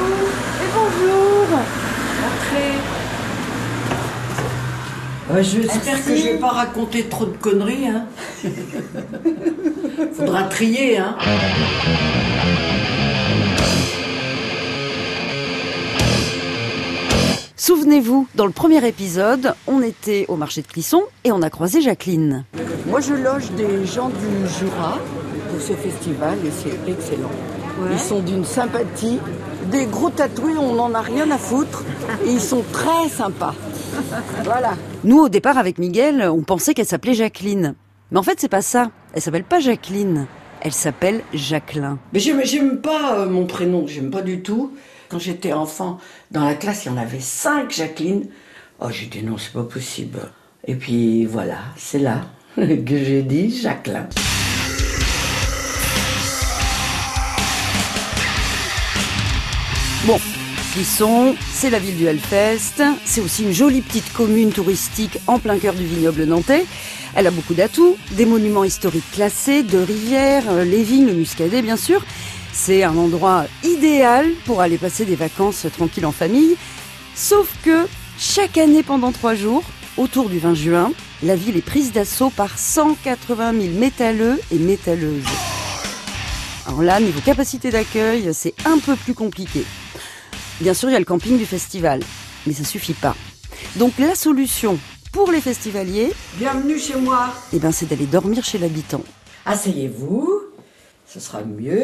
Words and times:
bonjour. 0.00 0.28
Et 0.62 0.68
bonjour. 0.74 1.58
Entrez. 2.26 2.72
Ouais, 5.32 5.42
J'espère 5.44 6.04
que 6.04 6.16
je 6.16 6.22
vais 6.22 6.38
pas 6.38 6.48
raconter 6.48 7.04
trop 7.04 7.26
de 7.26 7.36
conneries. 7.36 7.86
Hein. 7.86 8.06
Faudra 10.14 10.44
trier. 10.44 10.98
Hein. 10.98 11.16
Souvenez-vous, 17.56 18.26
dans 18.34 18.46
le 18.46 18.52
premier 18.52 18.84
épisode, 18.88 19.54
on 19.66 19.82
était 19.82 20.24
au 20.28 20.36
marché 20.36 20.62
de 20.62 20.66
Clisson 20.66 21.02
et 21.24 21.30
on 21.30 21.42
a 21.42 21.50
croisé 21.50 21.82
Jacqueline. 21.82 22.44
Moi, 22.86 23.00
je 23.00 23.14
loge 23.14 23.50
des 23.52 23.86
gens 23.86 24.08
du 24.08 24.48
Jura 24.58 24.98
pour 25.50 25.60
ce 25.60 25.74
festival 25.74 26.38
et 26.44 26.50
c'est 26.50 26.90
excellent. 26.90 27.30
Ils 27.92 27.98
sont 27.98 28.20
d'une 28.20 28.44
sympathie. 28.44 29.18
Des 29.70 29.86
gros 29.86 30.10
tatoués, 30.10 30.56
on 30.56 30.74
n'en 30.74 30.94
a 30.94 31.00
rien 31.00 31.30
à 31.30 31.38
foutre. 31.38 31.84
Et 32.26 32.32
ils 32.32 32.40
sont 32.40 32.64
très 32.72 33.08
sympas. 33.08 33.54
Voilà. 34.42 34.72
Nous, 35.04 35.18
au 35.18 35.28
départ, 35.28 35.58
avec 35.58 35.78
Miguel, 35.78 36.28
on 36.28 36.42
pensait 36.42 36.74
qu'elle 36.74 36.86
s'appelait 36.86 37.14
Jacqueline. 37.14 37.74
Mais 38.10 38.18
en 38.18 38.22
fait, 38.22 38.40
c'est 38.40 38.48
pas 38.48 38.62
ça. 38.62 38.90
Elle 39.14 39.22
s'appelle 39.22 39.44
pas 39.44 39.60
Jacqueline. 39.60 40.26
Elle 40.60 40.72
s'appelle 40.72 41.22
Jacqueline. 41.32 41.98
Mais 42.12 42.18
j'aime, 42.20 42.40
j'aime 42.44 42.80
pas 42.80 43.14
euh, 43.18 43.28
mon 43.28 43.46
prénom, 43.46 43.86
j'aime 43.86 44.10
pas 44.10 44.22
du 44.22 44.42
tout. 44.42 44.72
Quand 45.08 45.18
j'étais 45.18 45.52
enfant, 45.52 45.98
dans 46.30 46.44
la 46.44 46.54
classe, 46.54 46.84
il 46.84 46.88
y 46.88 46.90
en 46.92 46.96
avait 46.96 47.20
cinq 47.20 47.70
Jacqueline. 47.70 48.26
Oh, 48.80 48.88
j'ai 48.90 49.06
dit 49.06 49.22
non, 49.22 49.38
c'est 49.38 49.52
pas 49.52 49.62
possible. 49.62 50.18
Et 50.66 50.74
puis 50.74 51.26
voilà, 51.26 51.58
c'est 51.76 51.98
là 51.98 52.22
que 52.56 52.96
j'ai 52.96 53.22
dit 53.22 53.56
Jacqueline. 53.56 54.08
Bon, 60.06 60.18
Clisson, 60.72 61.34
c'est 61.52 61.68
la 61.68 61.78
ville 61.78 61.94
du 61.94 62.06
Hellfest. 62.06 62.82
C'est 63.04 63.20
aussi 63.20 63.42
une 63.42 63.52
jolie 63.52 63.82
petite 63.82 64.10
commune 64.14 64.50
touristique 64.50 65.18
en 65.26 65.38
plein 65.38 65.58
cœur 65.58 65.74
du 65.74 65.84
vignoble 65.84 66.24
nantais. 66.24 66.64
Elle 67.14 67.26
a 67.26 67.30
beaucoup 67.30 67.52
d'atouts, 67.52 67.96
des 68.12 68.24
monuments 68.24 68.64
historiques 68.64 69.10
classés, 69.12 69.62
deux 69.62 69.82
rivières, 69.82 70.44
euh, 70.48 70.64
les 70.64 70.82
vignes, 70.82 71.06
le 71.06 71.12
muscadet 71.12 71.60
bien 71.60 71.76
sûr. 71.76 72.02
C'est 72.54 72.82
un 72.82 72.96
endroit 72.96 73.44
idéal 73.62 74.30
pour 74.46 74.62
aller 74.62 74.78
passer 74.78 75.04
des 75.04 75.16
vacances 75.16 75.66
tranquilles 75.76 76.06
en 76.06 76.12
famille. 76.12 76.56
Sauf 77.14 77.52
que 77.62 77.86
chaque 78.18 78.56
année 78.56 78.82
pendant 78.82 79.12
trois 79.12 79.34
jours, 79.34 79.64
autour 79.98 80.30
du 80.30 80.38
20 80.38 80.54
juin, 80.54 80.92
la 81.22 81.36
ville 81.36 81.58
est 81.58 81.62
prise 81.64 81.92
d'assaut 81.92 82.30
par 82.30 82.58
180 82.58 83.52
000 83.52 83.74
métalleux 83.74 84.40
et 84.50 84.58
métalleuses. 84.58 85.24
Alors 86.66 86.82
là, 86.82 87.00
niveau 87.00 87.20
capacité 87.20 87.70
d'accueil, 87.70 88.30
c'est 88.32 88.54
un 88.64 88.78
peu 88.78 88.96
plus 88.96 89.14
compliqué. 89.14 89.64
Bien 90.60 90.74
sûr, 90.74 90.88
il 90.90 90.92
y 90.92 90.96
a 90.96 90.98
le 90.98 91.04
camping 91.04 91.38
du 91.38 91.46
festival, 91.46 92.00
mais 92.46 92.52
ça 92.52 92.64
suffit 92.64 92.92
pas. 92.94 93.16
Donc 93.76 93.92
la 93.98 94.14
solution 94.14 94.78
pour 95.12 95.30
les 95.32 95.40
festivaliers, 95.40 96.12
Bienvenue 96.36 96.78
chez 96.78 96.96
moi. 96.96 97.28
eh 97.52 97.58
ben, 97.58 97.72
c'est 97.72 97.86
d'aller 97.86 98.06
dormir 98.06 98.44
chez 98.44 98.58
l'habitant. 98.58 99.02
Asseyez-vous, 99.46 100.28
ce 101.06 101.18
sera 101.18 101.42
mieux. 101.42 101.82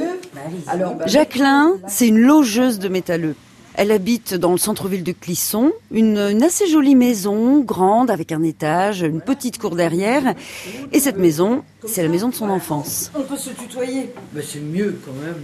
Alors, 0.69 0.95
bah, 0.95 1.07
Jacqueline, 1.07 1.73
c'est 1.89 2.07
une 2.09 2.19
logeuse 2.21 2.79
de 2.79 2.89
métalleux. 2.89 3.35
Elle 3.79 3.91
habite 3.91 4.33
dans 4.35 4.53
le 4.53 4.59
centre-ville 4.59 5.03
de 5.05 5.13
Clisson, 5.13 5.73
une, 5.91 6.17
une 6.19 6.43
assez 6.43 6.67
jolie 6.67 6.95
maison, 6.95 7.61
grande, 7.61 8.11
avec 8.11 8.33
un 8.33 8.43
étage, 8.43 9.03
une 9.03 9.21
petite 9.21 9.59
cour 9.59 9.75
derrière. 9.77 10.35
Et 10.93 11.01
cette 11.01 11.19
maison, 11.19 11.63
c'est 11.87 12.03
la 12.03 12.09
maison 12.09 12.29
de 12.29 12.35
son 12.35 12.49
enfance. 12.49 13.11
on 13.15 13.23
peut 13.23 13.37
se 13.37 13.51
tutoyer. 13.51 14.13
Bah, 14.33 14.41
c'est 14.47 14.61
mieux 14.61 14.99
quand 15.05 15.13
même. 15.13 15.43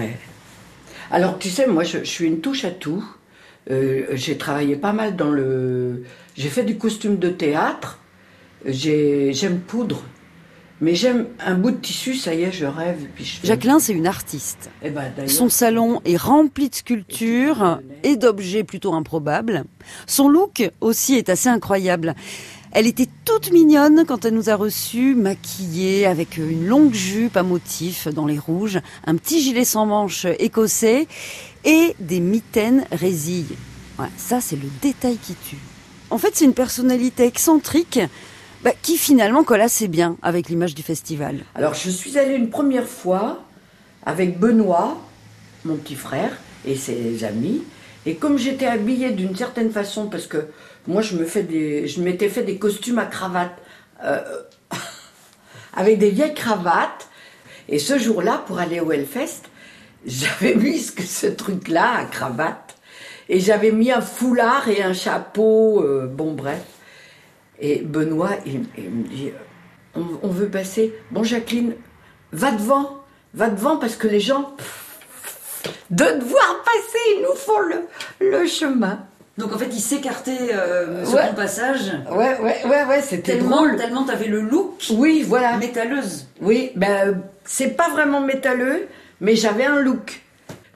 Ouais. 0.00 0.16
Alors, 1.10 1.38
tu 1.38 1.50
sais, 1.50 1.66
moi, 1.66 1.84
je, 1.84 1.98
je 1.98 2.04
suis 2.10 2.26
une 2.26 2.40
touche 2.40 2.64
à 2.64 2.70
tout. 2.70 3.04
Euh, 3.70 4.06
j'ai 4.12 4.36
travaillé 4.38 4.76
pas 4.76 4.92
mal 4.92 5.14
dans 5.16 5.30
le. 5.30 6.04
J'ai 6.36 6.48
fait 6.48 6.64
du 6.64 6.78
costume 6.78 7.18
de 7.18 7.28
théâtre. 7.28 7.98
J'ai- 8.66 9.32
J'aime 9.32 9.58
poudre. 9.60 10.02
Mais 10.80 10.96
j'aime 10.96 11.26
un 11.46 11.54
bout 11.54 11.70
de 11.70 11.76
tissu, 11.76 12.14
ça 12.16 12.34
y 12.34 12.42
est, 12.42 12.50
je 12.50 12.66
rêve. 12.66 13.06
Puis 13.14 13.24
je 13.24 13.36
fais- 13.40 13.46
Jacqueline, 13.46 13.78
c'est 13.78 13.92
une 13.92 14.08
artiste. 14.08 14.68
Eh 14.82 14.90
ben, 14.90 15.12
Son 15.28 15.48
salon 15.48 16.00
est 16.04 16.16
rempli 16.16 16.70
de 16.70 16.74
sculptures 16.74 17.78
et 18.02 18.16
d'objets 18.16 18.64
plutôt 18.64 18.92
improbables. 18.92 19.62
Son 20.08 20.28
look 20.28 20.68
aussi 20.80 21.14
est 21.14 21.28
assez 21.28 21.48
incroyable. 21.48 22.16
Elle 22.74 22.86
était 22.86 23.08
toute 23.26 23.52
mignonne 23.52 24.04
quand 24.06 24.24
elle 24.24 24.32
nous 24.32 24.48
a 24.48 24.56
reçus, 24.56 25.14
maquillée 25.14 26.06
avec 26.06 26.38
une 26.38 26.66
longue 26.66 26.94
jupe 26.94 27.36
à 27.36 27.42
motifs 27.42 28.08
dans 28.08 28.26
les 28.26 28.38
rouges, 28.38 28.80
un 29.06 29.16
petit 29.16 29.42
gilet 29.42 29.66
sans 29.66 29.84
manches 29.84 30.24
écossais 30.38 31.06
et 31.66 31.94
des 32.00 32.20
mitaines 32.20 32.86
résilles. 32.90 33.56
Ça, 34.16 34.40
c'est 34.40 34.56
le 34.56 34.68
détail 34.80 35.18
qui 35.18 35.34
tue. 35.34 35.58
En 36.08 36.16
fait, 36.16 36.30
c'est 36.32 36.46
une 36.46 36.54
personnalité 36.54 37.26
excentrique 37.26 38.00
bah, 38.64 38.72
qui 38.80 38.96
finalement 38.96 39.44
colle 39.44 39.60
assez 39.60 39.86
bien 39.86 40.16
avec 40.22 40.48
l'image 40.48 40.74
du 40.74 40.82
festival. 40.82 41.44
Alors, 41.54 41.74
je 41.74 41.90
suis 41.90 42.18
allée 42.18 42.34
une 42.34 42.48
première 42.48 42.88
fois 42.88 43.44
avec 44.06 44.40
Benoît, 44.40 44.96
mon 45.66 45.76
petit 45.76 45.94
frère, 45.94 46.38
et 46.64 46.76
ses 46.76 47.22
amis. 47.24 47.62
Et 48.06 48.16
comme 48.16 48.38
j'étais 48.38 48.66
habillée 48.66 49.10
d'une 49.10 49.36
certaine 49.36 49.70
façon, 49.70 50.06
parce 50.06 50.26
que 50.26 50.48
moi, 50.86 51.02
je 51.02 51.16
me 51.16 51.26
je 51.26 52.00
m'étais 52.00 52.28
fait 52.28 52.42
des 52.42 52.58
costumes 52.58 52.98
à 52.98 53.06
cravate, 53.06 53.56
euh, 54.04 54.20
avec 55.74 55.98
des 55.98 56.10
vieilles 56.10 56.34
cravates. 56.34 57.08
Et 57.68 57.78
ce 57.78 57.98
jour-là, 57.98 58.42
pour 58.46 58.58
aller 58.58 58.80
au 58.80 58.90
Hellfest, 58.90 59.42
j'avais 60.04 60.54
mis 60.56 60.78
ce, 60.78 61.28
truc-là 61.28 61.98
à 61.98 62.04
cravate. 62.06 62.76
Et 63.28 63.38
j'avais 63.38 63.70
mis 63.70 63.92
un 63.92 64.00
foulard 64.00 64.68
et 64.68 64.82
un 64.82 64.92
chapeau, 64.92 65.82
euh, 65.82 66.06
bon 66.06 66.32
bref. 66.32 66.62
Et 67.60 67.80
Benoît, 67.82 68.32
il, 68.44 68.60
me 68.60 69.08
dit, 69.08 69.30
on, 69.94 70.04
on 70.22 70.28
veut 70.28 70.48
passer. 70.48 70.92
Bon, 71.12 71.22
Jacqueline, 71.22 71.74
va 72.32 72.50
devant, 72.50 73.04
va 73.34 73.48
devant 73.48 73.76
parce 73.76 73.94
que 73.94 74.08
les 74.08 74.18
gens, 74.18 74.56
de 75.90 76.04
te 76.04 76.24
voir 76.24 76.62
passer, 76.64 76.98
ils 77.14 77.22
nous 77.22 77.36
font 77.36 77.60
le 78.18 78.46
chemin. 78.46 79.06
Donc 79.38 79.52
en 79.54 79.58
fait, 79.58 79.68
il 79.72 79.80
s'écartait 79.80 80.50
euh, 80.52 81.04
sur 81.06 81.14
Ouais. 81.14 81.28
ton 81.28 81.34
passage. 81.34 81.90
Ouais, 82.10 82.38
ouais, 82.40 82.56
ouais, 82.66 82.84
ouais, 82.86 83.02
c'était 83.02 83.36
drôle. 83.38 83.76
tellement 83.76 84.04
t'avais 84.04 84.28
le 84.28 84.40
look 84.42 84.74
Oui, 84.90 85.24
voilà. 85.26 85.56
métalleuse. 85.56 86.26
Oui, 86.42 86.70
ben, 86.76 87.22
c'est 87.44 87.70
pas 87.76 87.88
vraiment 87.90 88.20
métalleux, 88.20 88.88
mais 89.20 89.34
j'avais 89.34 89.64
un 89.64 89.80
look. 89.80 90.20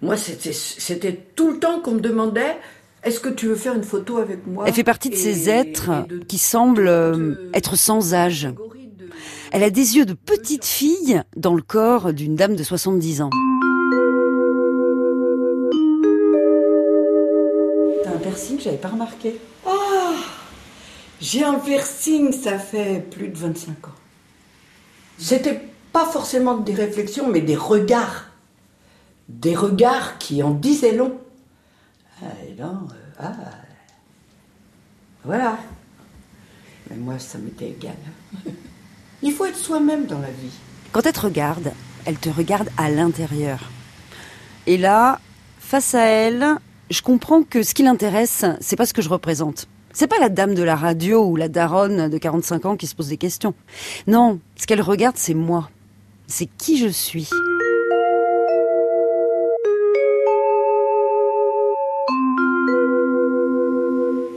Moi, 0.02 0.16
c'était, 0.16 0.52
c'était 0.54 1.18
tout 1.34 1.50
le 1.52 1.58
temps 1.58 1.80
qu'on 1.80 1.92
me 1.92 2.00
demandait 2.00 2.56
est-ce 3.02 3.20
que 3.20 3.28
tu 3.28 3.46
veux 3.46 3.54
faire 3.56 3.74
une 3.74 3.84
photo 3.84 4.18
avec 4.18 4.46
moi 4.46 4.64
Elle 4.66 4.72
fait 4.74 4.84
partie 4.84 5.10
de 5.10 5.14
Et- 5.14 5.18
ces 5.18 5.48
êtres 5.50 5.90
de 6.08 6.18
qui 6.18 6.38
semblent 6.38 6.88
euh, 6.88 7.34
être 7.54 7.76
sans 7.76 8.14
âge. 8.14 8.48
Elle 9.52 9.62
a 9.62 9.70
des 9.70 9.96
yeux 9.96 10.04
de 10.06 10.12
petite 10.14 10.64
fille 10.64 11.22
dans 11.36 11.54
le 11.54 11.62
corps 11.62 12.12
d'une 12.12 12.34
dame 12.36 12.56
de 12.56 12.62
70 12.62 13.22
ans. 13.22 13.30
Remarqué. 18.86 19.40
J'ai 21.20 21.44
un 21.44 21.58
piercing, 21.58 22.32
ça 22.32 22.58
fait 22.58 23.00
plus 23.10 23.28
de 23.28 23.36
25 23.36 23.88
ans. 23.88 23.94
C'était 25.18 25.60
pas 25.92 26.04
forcément 26.04 26.58
des 26.58 26.74
réflexions, 26.74 27.28
mais 27.28 27.40
des 27.40 27.56
regards. 27.56 28.26
Des 29.28 29.54
regards 29.54 30.18
qui 30.18 30.42
en 30.42 30.50
disaient 30.50 30.94
long. 30.94 31.18
Ah, 32.22 32.26
et 32.46 32.60
non, 32.60 32.86
euh, 32.90 32.94
ah, 33.18 33.32
voilà. 35.24 35.58
Mais 36.90 36.96
moi, 36.96 37.18
ça 37.18 37.38
m'était 37.38 37.70
égal. 37.70 37.96
Il 39.22 39.32
faut 39.32 39.46
être 39.46 39.56
soi-même 39.56 40.06
dans 40.06 40.20
la 40.20 40.30
vie. 40.30 40.52
Quand 40.92 41.04
elle 41.04 41.12
te 41.12 41.20
regarde, 41.20 41.72
elle 42.04 42.18
te 42.18 42.28
regarde 42.28 42.68
à 42.76 42.90
l'intérieur. 42.90 43.58
Et 44.66 44.76
là, 44.76 45.18
face 45.58 45.94
à 45.94 46.04
elle, 46.04 46.56
je 46.90 47.02
comprends 47.02 47.42
que 47.42 47.62
ce 47.62 47.74
qui 47.74 47.82
l'intéresse, 47.82 48.44
c'est 48.60 48.76
pas 48.76 48.86
ce 48.86 48.94
que 48.94 49.02
je 49.02 49.08
représente. 49.08 49.66
C'est 49.92 50.06
pas 50.06 50.18
la 50.20 50.28
dame 50.28 50.54
de 50.54 50.62
la 50.62 50.76
radio 50.76 51.24
ou 51.24 51.36
la 51.36 51.48
daronne 51.48 52.08
de 52.08 52.18
45 52.18 52.66
ans 52.66 52.76
qui 52.76 52.86
se 52.86 52.94
pose 52.94 53.08
des 53.08 53.16
questions. 53.16 53.54
Non, 54.06 54.38
ce 54.56 54.66
qu'elle 54.66 54.82
regarde, 54.82 55.16
c'est 55.16 55.34
moi. 55.34 55.70
C'est 56.26 56.48
qui 56.58 56.78
je 56.78 56.88
suis. 56.88 57.28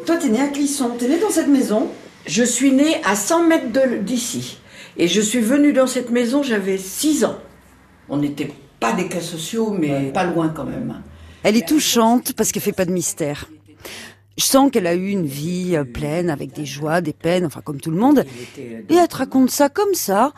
Toi, 0.06 0.18
t'es 0.18 0.30
né 0.30 0.40
à 0.40 0.48
Clisson, 0.48 0.92
t'es 0.98 1.08
né 1.08 1.20
dans 1.20 1.30
cette 1.30 1.50
maison. 1.50 1.90
Je 2.26 2.44
suis 2.44 2.72
née 2.72 3.02
à 3.04 3.16
100 3.16 3.48
mètres 3.48 4.04
d'ici. 4.04 4.60
Et 4.98 5.08
je 5.08 5.22
suis 5.22 5.40
venue 5.40 5.74
dans 5.74 5.88
cette 5.88 6.10
maison, 6.10 6.42
j'avais 6.42 6.78
6 6.78 7.26
ans. 7.26 7.38
On 8.08 8.18
n'était 8.18 8.52
pas 8.80 8.94
des 8.94 9.08
cas 9.08 9.22
sociaux, 9.22 9.76
mais 9.78 10.12
pas 10.12 10.24
loin 10.24 10.50
quand 10.50 10.66
même. 10.66 11.02
Elle 11.44 11.58
est 11.58 11.68
touchante 11.68 12.34
parce 12.34 12.52
qu'elle 12.52 12.62
fait 12.62 12.74
pas 12.74 12.86
de 12.86 12.92
mystère. 12.92 13.50
Je 14.38 14.44
sens 14.44 14.72
qu'elle 14.72 14.88
a 14.88 14.94
eu 14.96 15.10
une 15.10 15.26
vie 15.26 15.76
euh, 15.76 15.84
pleine 15.84 16.30
avec 16.30 16.54
des 16.54 16.66
joies, 16.66 17.02
des 17.02 17.14
peines, 17.14 17.46
enfin 17.46 17.62
comme 17.62 17.80
tout 17.82 17.92
le 17.92 17.98
monde. 17.98 18.26
Et 18.58 18.96
elle 18.96 19.08
te 19.08 19.18
raconte 19.18 19.50
ça 19.52 19.68
comme 19.70 19.94
ça, 19.94 20.32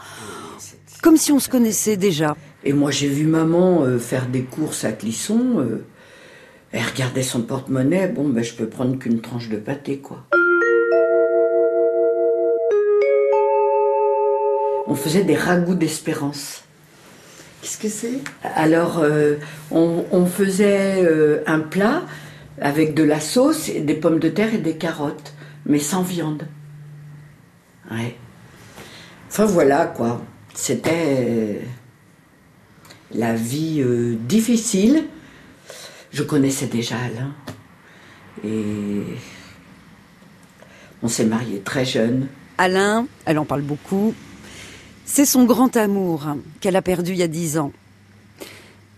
comme 1.01 1.17
si 1.17 1.31
on 1.31 1.39
se 1.39 1.49
connaissait 1.49 1.97
déjà. 1.97 2.35
Et 2.63 2.73
moi, 2.73 2.91
j'ai 2.91 3.07
vu 3.07 3.25
maman 3.25 3.83
euh, 3.83 3.99
faire 3.99 4.27
des 4.27 4.43
courses 4.43 4.85
à 4.85 4.91
Clisson. 4.91 5.59
euh, 5.59 5.85
Elle 6.71 6.83
regardait 6.83 7.23
son 7.23 7.41
porte-monnaie, 7.41 8.07
bon, 8.07 8.27
ben, 8.27 8.43
je 8.43 8.53
peux 8.53 8.67
prendre 8.67 8.97
qu'une 8.97 9.21
tranche 9.21 9.49
de 9.49 9.57
pâté, 9.57 9.97
quoi. 9.99 10.23
On 14.87 14.95
faisait 14.95 15.23
des 15.23 15.35
ragoûts 15.35 15.75
d'espérance. 15.75 16.63
Qu'est-ce 17.61 17.77
que 17.77 17.89
c'est? 17.89 18.21
Alors, 18.55 18.99
euh, 18.99 19.35
on, 19.69 20.25
faisait 20.25 21.03
euh, 21.03 21.43
un 21.45 21.59
plat 21.59 22.01
avec 22.59 22.95
de 22.95 23.03
la 23.03 23.19
sauce, 23.19 23.69
des 23.69 23.93
pommes 23.93 24.19
de 24.19 24.29
terre 24.29 24.53
et 24.55 24.57
des 24.57 24.77
carottes, 24.77 25.33
mais 25.67 25.77
sans 25.77 26.01
viande. 26.01 26.47
Ouais. 27.91 28.15
Enfin 29.27 29.45
voilà 29.45 29.85
quoi. 29.85 30.21
C'était 30.55 31.17
euh, 31.19 31.59
la 33.13 33.35
vie 33.35 33.83
difficile. 34.21 35.05
Je 36.11 36.23
connaissais 36.23 36.67
déjà 36.67 36.95
Alain. 36.97 37.33
Et 38.43 39.03
on 41.03 41.07
s'est 41.07 41.25
mariés 41.25 41.59
très 41.59 41.85
jeune. 41.85 42.27
Alain, 42.57 43.07
elle 43.25 43.37
en 43.37 43.45
parle 43.45 43.61
beaucoup, 43.61 44.15
c'est 45.11 45.25
son 45.25 45.43
grand 45.43 45.75
amour 45.75 46.25
qu'elle 46.61 46.77
a 46.77 46.81
perdu 46.81 47.11
il 47.11 47.17
y 47.17 47.23
a 47.23 47.27
dix 47.27 47.57
ans. 47.57 47.73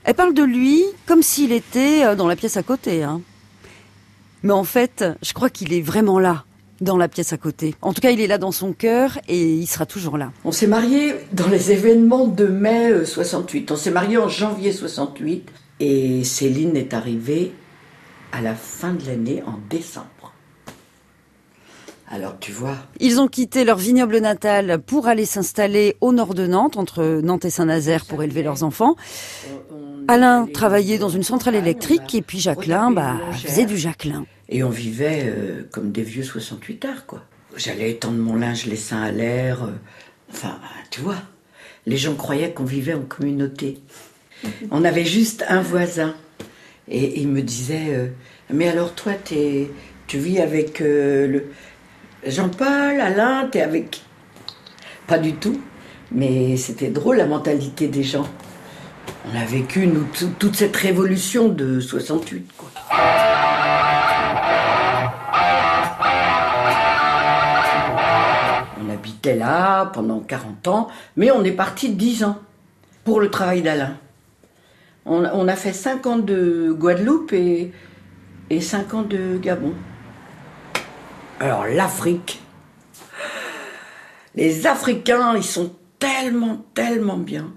Elle 0.04 0.14
parle 0.14 0.36
de 0.36 0.44
lui 0.44 0.84
comme 1.08 1.24
s'il 1.24 1.52
était 1.52 2.04
euh, 2.06 2.16
dans 2.16 2.28
la 2.28 2.36
pièce 2.36 2.56
à 2.56 2.62
côté. 2.62 3.02
hein. 3.02 3.20
Mais 4.44 4.54
en 4.54 4.64
fait, 4.64 5.04
je 5.24 5.34
crois 5.34 5.50
qu'il 5.50 5.74
est 5.74 5.82
vraiment 5.82 6.20
là, 6.20 6.46
dans 6.82 6.98
la 6.98 7.08
pièce 7.08 7.34
à 7.34 7.38
côté. 7.38 7.74
En 7.82 7.94
tout 7.94 8.02
cas, 8.02 8.12
il 8.12 8.22
est 8.22 8.28
là 8.28 8.38
dans 8.38 8.52
son 8.52 8.74
cœur 8.74 9.18
et 9.28 9.54
il 9.56 9.66
sera 9.66 9.88
toujours 9.88 10.20
là. 10.20 10.32
On 10.46 10.52
s'est 10.52 10.68
mariés 10.68 11.16
dans 11.32 11.48
les 11.48 11.72
événements 11.72 12.28
de 12.28 12.46
mai 12.46 12.92
euh, 12.92 13.06
68. 13.06 13.72
On 13.72 13.76
s'est 13.76 13.90
mariés 13.90 14.18
en 14.20 14.30
janvier 14.30 14.72
68 14.72 15.50
et 15.80 16.24
Céline 16.24 16.78
est 16.78 16.94
arrivée 16.94 17.54
à 18.32 18.42
la 18.42 18.54
fin 18.54 18.94
de 18.94 19.04
l'année 19.08 19.42
en 19.48 19.58
décembre. 19.68 20.08
Alors 22.14 22.38
tu 22.40 22.52
vois, 22.52 22.76
Ils 23.00 23.20
ont 23.20 23.28
quitté 23.28 23.66
leur 23.66 23.78
vignoble 23.78 24.20
natal 24.20 24.80
pour 24.86 25.08
aller 25.08 25.26
s'installer 25.26 25.98
au 26.00 26.14
nord 26.14 26.36
de 26.36 26.46
Nantes, 26.46 26.78
entre 26.78 27.22
Nantes 27.24 27.46
et 27.46 27.50
Saint-Nazaire, 27.50 28.06
pour 28.06 28.22
élever 28.22 28.44
leurs 28.44 28.62
enfants. 28.62 28.96
Alain 30.08 30.46
travaillait 30.46 31.00
dans 31.00 31.10
une 31.10 31.24
centrale 31.24 31.56
électrique 31.56 32.14
et 32.14 32.22
puis 32.22 32.40
Jacqueline, 32.40 32.94
bah, 32.94 33.16
faisait 33.32 33.66
du 33.66 33.78
Jacqueline. 33.78 34.26
Et 34.48 34.64
on 34.64 34.70
vivait 34.70 35.24
euh, 35.26 35.64
comme 35.72 35.92
des 35.92 36.04
vieux 36.04 36.22
68 36.22 36.86
arts, 36.86 37.06
quoi. 37.08 37.24
J'allais 37.58 37.90
étendre 37.90 38.20
mon 38.20 38.36
linge 38.36 38.68
les 38.68 38.76
seins 38.76 39.02
à 39.02 39.12
l'air. 39.12 39.64
euh, 39.64 39.72
enfin, 40.32 40.60
tu 40.92 41.02
vois, 41.02 41.18
les 41.88 41.98
gens 41.98 42.14
croyaient 42.14 42.52
qu'on 42.52 42.64
vivait 42.64 42.94
en 42.94 43.02
communauté. 43.02 43.80
On 44.70 44.84
avait 44.84 45.06
juste 45.06 45.46
un 45.50 45.62
voisin. 45.62 46.14
Et 46.88 47.22
il 47.22 47.30
me 47.30 47.42
disait 47.42 47.88
euh, 47.90 48.08
Mais 48.54 48.68
alors, 48.68 48.94
toi, 48.94 49.14
tu 49.26 50.18
vis 50.20 50.40
avec 50.40 50.80
le 50.80 51.46
Jean-Paul, 52.26 53.02
Alain, 53.02 53.48
t'es 53.52 53.62
avec. 53.62 54.02
Pas 55.08 55.18
du 55.18 55.34
tout. 55.34 55.60
Mais 56.12 56.58
c'était 56.58 56.90
drôle, 56.90 57.18
la 57.18 57.26
mentalité 57.26 57.88
des 57.88 58.04
gens. 58.04 58.28
On 59.26 59.38
a 59.38 59.44
vécu, 59.46 59.90
toute 60.40 60.56
cette 60.56 60.76
révolution 60.76 61.50
de 61.50 61.80
68, 61.80 62.52
quoi. 62.58 62.70
On 68.82 68.90
habitait 68.94 69.36
là 69.36 69.86
pendant 69.88 70.20
40 70.20 70.68
ans, 70.68 70.88
mais 71.18 71.32
on 71.32 71.44
est 71.44 71.52
parti 71.52 71.90
10 71.90 72.24
ans 72.26 72.40
pour 73.04 73.20
le 73.20 73.30
travail 73.30 73.62
d'Alain. 73.62 73.98
On, 75.06 75.26
on 75.26 75.48
a 75.48 75.56
fait 75.56 75.74
5 75.74 76.06
ans 76.06 76.18
de 76.18 76.74
Guadeloupe 76.78 77.34
et, 77.34 77.72
et 78.50 78.62
5 78.62 78.94
ans 78.94 79.02
de 79.02 79.38
Gabon. 79.42 79.74
Alors 81.44 81.66
l'Afrique, 81.68 82.42
les 84.34 84.66
Africains, 84.66 85.36
ils 85.36 85.44
sont 85.44 85.74
tellement, 86.00 86.64
tellement 86.74 87.18
bien. 87.18 87.52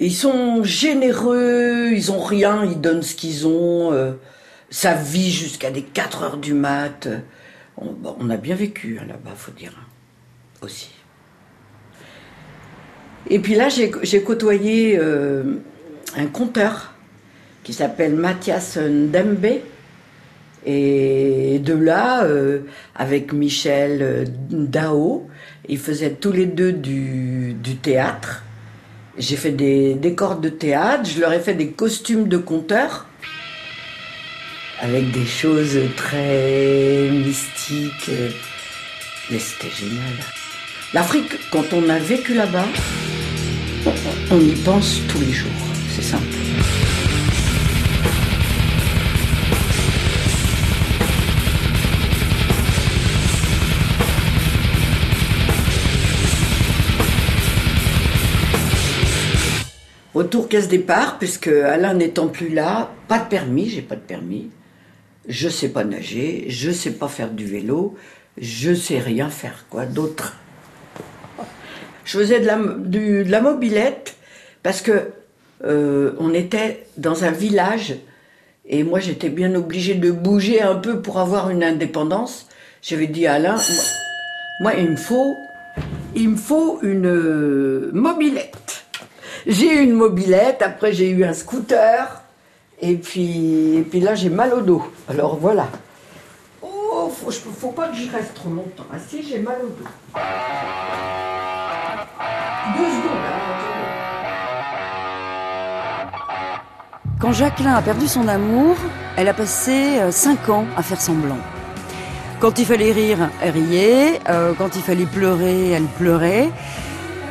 Ils 0.00 0.12
sont 0.12 0.64
généreux, 0.64 1.92
ils 1.92 2.10
ont 2.10 2.20
rien, 2.20 2.64
ils 2.64 2.80
donnent 2.80 3.04
ce 3.04 3.14
qu'ils 3.14 3.46
ont. 3.46 3.92
euh, 3.92 4.14
ça 4.70 4.94
vit 4.94 5.30
jusqu'à 5.30 5.70
des 5.70 5.82
4 5.82 6.22
heures 6.24 6.36
du 6.36 6.52
mat. 6.52 7.06
On, 7.76 8.28
a 8.28 8.36
bien 8.36 8.56
vécu 8.56 8.98
hein, 9.00 9.04
là-bas, 9.06 9.36
faut 9.36 9.52
dire. 9.52 9.72
hein, 9.78 9.86
aussi. 10.60 10.90
Et 13.30 13.38
puis 13.38 13.54
là, 13.54 13.68
j'ai 13.68 13.92
j'ai 14.02 14.20
côtoyé 14.24 14.98
euh, 14.98 15.44
un 16.16 16.26
conteur 16.26 16.92
qui 17.62 17.72
s'appelle 17.72 18.16
Mathias 18.16 18.78
Ndembe. 18.78 19.60
Et 20.66 21.58
de 21.58 21.74
là, 21.74 22.24
euh, 22.24 22.60
avec 22.94 23.32
Michel 23.32 23.98
euh, 24.00 24.24
Dao, 24.50 25.28
ils 25.68 25.78
faisaient 25.78 26.12
tous 26.12 26.32
les 26.32 26.46
deux 26.46 26.72
du, 26.72 27.54
du 27.54 27.76
théâtre. 27.76 28.42
J'ai 29.18 29.36
fait 29.36 29.52
des 29.52 29.94
décors 29.94 30.36
de 30.36 30.48
théâtre, 30.48 31.08
je 31.08 31.20
leur 31.20 31.32
ai 31.32 31.40
fait 31.40 31.54
des 31.54 31.68
costumes 31.68 32.28
de 32.28 32.38
conteurs 32.38 33.06
avec 34.80 35.10
des 35.12 35.26
choses 35.26 35.78
très 35.96 37.08
mystiques. 37.10 38.10
Mais 39.30 39.38
c'était 39.38 39.70
génial. 39.70 40.12
L'Afrique, 40.92 41.32
quand 41.50 41.72
on 41.72 41.88
a 41.88 41.98
vécu 41.98 42.34
là-bas, 42.34 42.66
on 44.30 44.40
y 44.40 44.54
pense 44.64 45.00
tous 45.08 45.20
les 45.20 45.32
jours. 45.32 45.50
C'est 45.94 46.02
simple. 46.02 46.36
Retour 60.14 60.48
casse 60.48 60.68
départ, 60.68 61.18
puisque 61.18 61.48
Alain 61.48 61.94
n'étant 61.94 62.28
plus 62.28 62.48
là, 62.48 62.92
pas 63.08 63.18
de 63.18 63.28
permis, 63.28 63.68
j'ai 63.68 63.82
pas 63.82 63.96
de 63.96 64.00
permis. 64.00 64.50
Je 65.26 65.48
sais 65.48 65.70
pas 65.70 65.84
nager, 65.84 66.46
je 66.48 66.70
sais 66.70 66.92
pas 66.92 67.08
faire 67.08 67.30
du 67.30 67.46
vélo, 67.46 67.96
je 68.38 68.74
sais 68.74 68.98
rien 68.98 69.28
faire 69.28 69.66
quoi 69.70 69.86
d'autre. 69.86 70.36
Je 72.04 72.18
faisais 72.18 72.40
de 72.40 73.30
la, 73.30 73.40
mobilette 73.40 74.16
parce 74.62 74.82
que 74.82 75.10
euh, 75.64 76.12
on 76.18 76.32
était 76.34 76.86
dans 76.96 77.24
un 77.24 77.30
village 77.30 77.96
et 78.66 78.82
moi 78.82 79.00
j'étais 79.00 79.30
bien 79.30 79.54
obligée 79.54 79.94
de 79.94 80.10
bouger 80.10 80.60
un 80.60 80.74
peu 80.74 81.00
pour 81.00 81.18
avoir 81.18 81.50
une 81.50 81.64
indépendance. 81.64 82.48
J'avais 82.82 83.06
dit 83.06 83.26
à 83.26 83.34
Alain, 83.34 83.56
moi, 84.60 84.74
il 84.74 84.90
me 84.90 84.96
faut, 84.96 85.34
il 86.14 86.28
me 86.28 86.36
faut 86.36 86.78
une 86.82 87.06
euh, 87.06 87.90
mobilette. 87.92 88.63
J'ai 89.46 89.74
eu 89.74 89.80
une 89.82 89.92
mobilette, 89.92 90.62
après 90.62 90.92
j'ai 90.92 91.10
eu 91.10 91.24
un 91.24 91.34
scooter, 91.34 92.22
et 92.80 92.94
puis, 92.96 93.76
et 93.76 93.82
puis 93.82 94.00
là 94.00 94.14
j'ai 94.14 94.30
mal 94.30 94.52
au 94.54 94.60
dos. 94.62 94.82
Alors 95.08 95.36
voilà. 95.36 95.68
Oh, 96.62 97.10
faut, 97.14 97.30
je- 97.30 97.38
faut 97.38 97.70
pas 97.72 97.88
que 97.88 97.96
j'y 97.96 98.08
reste 98.08 98.34
trop 98.34 98.48
longtemps. 98.50 98.84
Ah 98.92 98.96
si, 99.08 99.22
j'ai 99.22 99.38
mal 99.40 99.56
au 99.62 99.66
dos. 99.68 99.84
Deux 102.76 102.84
secondes. 102.84 103.24
hein, 103.26 103.40
attendez. 106.08 107.18
Quand 107.20 107.32
Jacqueline 107.32 107.68
a 107.68 107.82
perdu 107.82 108.06
son 108.08 108.26
amour, 108.28 108.76
elle 109.16 109.28
a 109.28 109.34
passé 109.34 109.98
euh, 110.00 110.10
cinq 110.10 110.48
ans 110.48 110.64
à 110.76 110.82
faire 110.82 111.00
semblant. 111.00 111.38
Quand 112.40 112.58
il 112.58 112.66
fallait 112.66 112.92
rire, 112.92 113.30
elle 113.42 113.50
riait. 113.50 114.20
euh, 114.28 114.52
quand 114.56 114.74
il 114.76 114.82
fallait 114.82 115.06
pleurer, 115.06 115.70
elle 115.72 115.84
pleurait. 115.84 116.48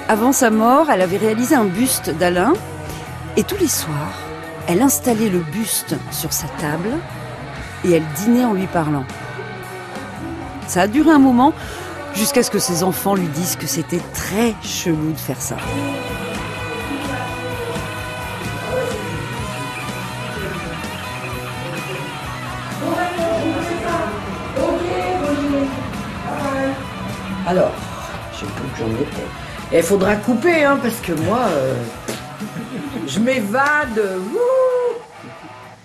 Avant 0.09 0.33
sa 0.33 0.49
mort, 0.49 0.89
elle 0.91 1.01
avait 1.01 1.17
réalisé 1.17 1.55
un 1.55 1.63
buste 1.63 2.09
d'Alain. 2.09 2.53
Et 3.37 3.43
tous 3.43 3.57
les 3.57 3.69
soirs, 3.69 4.19
elle 4.67 4.81
installait 4.81 5.29
le 5.29 5.39
buste 5.39 5.95
sur 6.11 6.33
sa 6.33 6.47
table 6.59 6.89
et 7.85 7.91
elle 7.91 8.05
dînait 8.17 8.43
en 8.43 8.53
lui 8.53 8.67
parlant. 8.67 9.05
Ça 10.67 10.81
a 10.81 10.87
duré 10.87 11.09
un 11.09 11.19
moment 11.19 11.53
jusqu'à 12.15 12.43
ce 12.43 12.51
que 12.51 12.59
ses 12.59 12.83
enfants 12.83 13.15
lui 13.15 13.27
disent 13.27 13.55
que 13.55 13.65
c'était 13.65 14.01
très 14.13 14.53
chelou 14.61 15.11
de 15.11 15.17
faire 15.17 15.41
ça. 15.41 15.55
Alors, 27.47 27.71
je 28.33 28.39
sais 28.39 28.45
plus 28.45 28.63
où 28.63 28.77
j'en 28.77 29.01
étais. 29.01 29.42
Et 29.73 29.77
il 29.77 29.83
faudra 29.83 30.15
couper, 30.15 30.63
hein, 30.63 30.79
parce 30.81 30.99
que 31.01 31.13
moi, 31.13 31.39
euh, 31.47 31.73
je 33.07 33.19
m'évade. 33.19 34.19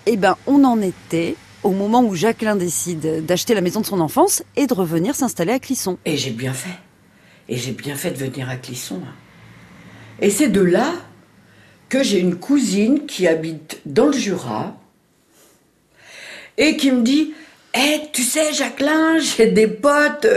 Eh 0.05 0.15
ben, 0.15 0.37
on 0.45 0.63
en 0.63 0.79
était 0.81 1.35
au 1.63 1.71
moment 1.71 2.03
où 2.03 2.13
Jacqueline 2.15 2.57
décide 2.59 3.25
d'acheter 3.25 3.55
la 3.55 3.61
maison 3.61 3.81
de 3.81 3.85
son 3.87 3.99
enfance 3.99 4.43
et 4.55 4.67
de 4.67 4.73
revenir 4.75 5.15
s'installer 5.15 5.53
à 5.53 5.59
Clisson. 5.59 5.97
Et 6.05 6.17
j'ai 6.17 6.29
bien 6.29 6.53
fait. 6.53 6.77
Et 7.47 7.57
j'ai 7.57 7.71
bien 7.71 7.95
fait 7.95 8.11
de 8.11 8.17
venir 8.17 8.47
à 8.47 8.57
Clisson. 8.57 9.01
hein. 9.03 9.13
Et 10.21 10.29
c'est 10.29 10.49
de 10.49 10.61
là 10.61 10.93
que 11.89 12.03
j'ai 12.03 12.19
une 12.19 12.35
cousine 12.35 13.07
qui 13.07 13.27
habite 13.27 13.81
dans 13.85 14.05
le 14.05 14.13
Jura 14.13 14.75
et 16.57 16.77
qui 16.77 16.91
me 16.91 17.01
dit 17.01 17.33
Eh, 17.75 18.01
tu 18.13 18.21
sais, 18.21 18.53
Jacqueline, 18.53 19.19
j'ai 19.19 19.47
des 19.47 19.67
potes. 19.67 20.27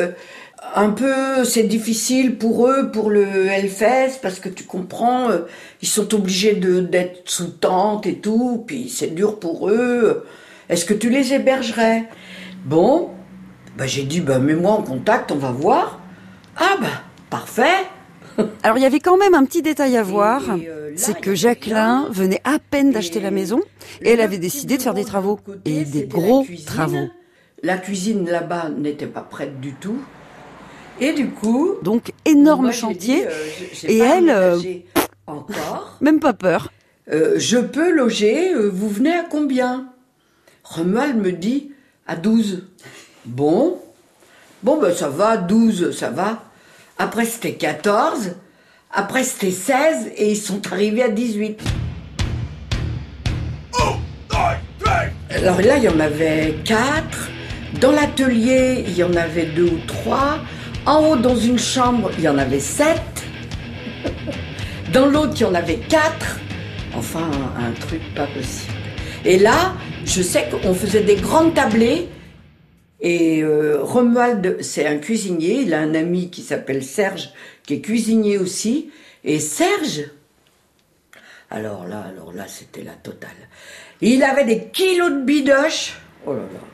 Un 0.74 0.90
peu, 0.90 1.44
c'est 1.44 1.64
difficile 1.64 2.38
pour 2.38 2.68
eux, 2.68 2.90
pour 2.90 3.10
le 3.10 3.46
Hellfest, 3.46 4.20
parce 4.22 4.38
que 4.38 4.48
tu 4.48 4.64
comprends, 4.64 5.30
euh, 5.30 5.40
ils 5.82 5.88
sont 5.88 6.14
obligés 6.14 6.54
de 6.54 6.80
d'être 6.80 7.28
sous 7.28 7.48
tente 7.48 8.06
et 8.06 8.16
tout, 8.16 8.64
puis 8.66 8.88
c'est 8.88 9.14
dur 9.14 9.38
pour 9.38 9.68
eux. 9.68 10.24
Est-ce 10.68 10.84
que 10.84 10.94
tu 10.94 11.10
les 11.10 11.34
hébergerais? 11.34 12.08
Bon, 12.64 13.10
bah 13.76 13.86
j'ai 13.86 14.04
dit, 14.04 14.20
bah 14.20 14.38
mets-moi 14.38 14.72
en 14.72 14.82
contact, 14.82 15.32
on 15.32 15.36
va 15.36 15.50
voir. 15.50 16.00
Ah 16.56 16.76
bah, 16.80 17.02
parfait. 17.28 17.86
Alors 18.62 18.78
il 18.78 18.82
y 18.82 18.86
avait 18.86 19.00
quand 19.00 19.18
même 19.18 19.34
un 19.34 19.44
petit 19.44 19.62
détail 19.62 19.96
à 19.96 20.02
voir, 20.02 20.42
euh, 20.50 20.92
c'est 20.96 21.20
que 21.20 21.34
Jacqueline 21.34 22.06
venait 22.10 22.40
à 22.44 22.58
peine 22.58 22.90
Et 22.90 22.92
d'acheter 22.92 23.20
la 23.20 23.30
maison 23.30 23.60
et 24.00 24.10
elle 24.10 24.18
le 24.18 24.24
avait 24.24 24.38
décidé 24.38 24.78
de 24.78 24.82
faire 24.82 24.94
des 24.94 25.04
travaux 25.04 25.36
de 25.36 25.52
côté, 25.52 25.80
et 25.80 25.84
des 25.84 26.06
gros 26.06 26.46
travaux. 26.64 27.08
La 27.62 27.76
cuisine 27.76 28.28
là-bas 28.28 28.70
n'était 28.70 29.06
pas 29.06 29.20
prête 29.20 29.60
du 29.60 29.74
tout. 29.74 29.98
Et 31.00 31.12
du 31.12 31.28
coup, 31.30 31.74
Donc 31.82 32.12
énorme 32.24 32.64
moi, 32.66 32.72
chantier, 32.72 33.16
dit, 33.16 33.24
euh, 33.26 33.88
et 33.88 33.98
pas 33.98 34.16
elle, 34.16 34.30
euh, 34.30 34.58
encore. 35.26 35.96
même 36.00 36.20
pas 36.20 36.32
peur. 36.32 36.70
Euh, 37.10 37.34
je 37.36 37.58
peux 37.58 37.90
loger, 37.90 38.54
euh, 38.54 38.68
vous 38.68 38.88
venez 38.88 39.12
à 39.12 39.24
combien? 39.28 39.88
Romuald 40.64 41.16
me 41.16 41.32
dit 41.32 41.72
à 42.06 42.16
12. 42.16 42.64
Bon, 43.24 43.78
bon 44.62 44.80
ben 44.80 44.94
ça 44.94 45.08
va, 45.08 45.36
12, 45.36 45.96
ça 45.96 46.10
va. 46.10 46.44
Après 46.98 47.24
c'était 47.24 47.54
14, 47.54 48.36
après 48.92 49.24
c'était 49.24 49.50
16 49.50 50.12
et 50.16 50.30
ils 50.32 50.36
sont 50.36 50.60
arrivés 50.70 51.02
à 51.02 51.08
18. 51.08 51.60
Alors 55.30 55.60
là, 55.60 55.76
il 55.78 55.84
y 55.84 55.88
en 55.88 55.98
avait 55.98 56.56
4. 56.64 57.30
Dans 57.80 57.90
l'atelier, 57.90 58.84
il 58.86 58.96
y 58.96 59.02
en 59.02 59.14
avait 59.14 59.46
2 59.46 59.64
ou 59.64 59.78
3. 59.86 60.38
En 60.84 61.06
haut, 61.06 61.16
dans 61.16 61.36
une 61.36 61.58
chambre, 61.58 62.10
il 62.18 62.24
y 62.24 62.28
en 62.28 62.38
avait 62.38 62.58
7. 62.58 63.00
Dans 64.92 65.06
l'autre, 65.06 65.34
il 65.36 65.42
y 65.42 65.44
en 65.44 65.54
avait 65.54 65.76
4. 65.76 66.40
Enfin, 66.96 67.30
un, 67.56 67.70
truc 67.72 68.00
pas 68.16 68.26
possible. 68.26 68.72
Et 69.24 69.38
là, 69.38 69.74
je 70.04 70.22
sais 70.22 70.48
qu'on 70.50 70.74
faisait 70.74 71.02
des 71.04 71.14
grandes 71.14 71.54
tablées. 71.54 72.08
Et 73.00 73.42
euh, 73.42 73.78
Romuald, 73.80 74.58
c'est 74.60 74.86
un 74.86 74.98
cuisinier. 74.98 75.62
Il 75.62 75.72
a 75.72 75.78
un 75.78 75.94
ami 75.94 76.30
qui 76.30 76.42
s'appelle 76.42 76.82
Serge, 76.82 77.30
qui 77.64 77.74
est 77.74 77.80
cuisinier 77.80 78.38
aussi. 78.38 78.90
Et 79.22 79.38
Serge, 79.38 80.10
alors 81.48 81.86
là, 81.86 82.06
alors 82.08 82.32
là, 82.32 82.46
c'était 82.48 82.82
la 82.82 82.94
totale. 82.94 83.30
Il 84.00 84.24
avait 84.24 84.44
des 84.44 84.64
kilos 84.66 85.12
de 85.12 85.22
bidoches. 85.22 85.94
Oh 86.26 86.32
là 86.32 86.40
là. 86.40 86.71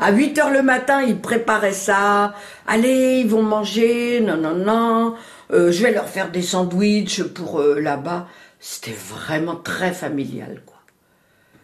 À 0.00 0.12
8 0.12 0.38
heures 0.38 0.50
le 0.50 0.62
matin, 0.62 1.02
il 1.02 1.18
préparait 1.20 1.72
ça. 1.72 2.34
Allez, 2.66 3.20
ils 3.20 3.28
vont 3.28 3.42
manger. 3.42 4.20
Non, 4.20 4.36
non, 4.36 4.54
non. 4.54 5.14
Euh, 5.52 5.72
je 5.72 5.82
vais 5.82 5.92
leur 5.92 6.08
faire 6.08 6.30
des 6.30 6.42
sandwichs 6.42 7.22
pour 7.22 7.60
euh, 7.60 7.80
là-bas. 7.80 8.26
C'était 8.60 8.92
vraiment 8.96 9.56
très 9.56 9.92
familial, 9.92 10.62
quoi. 10.66 10.76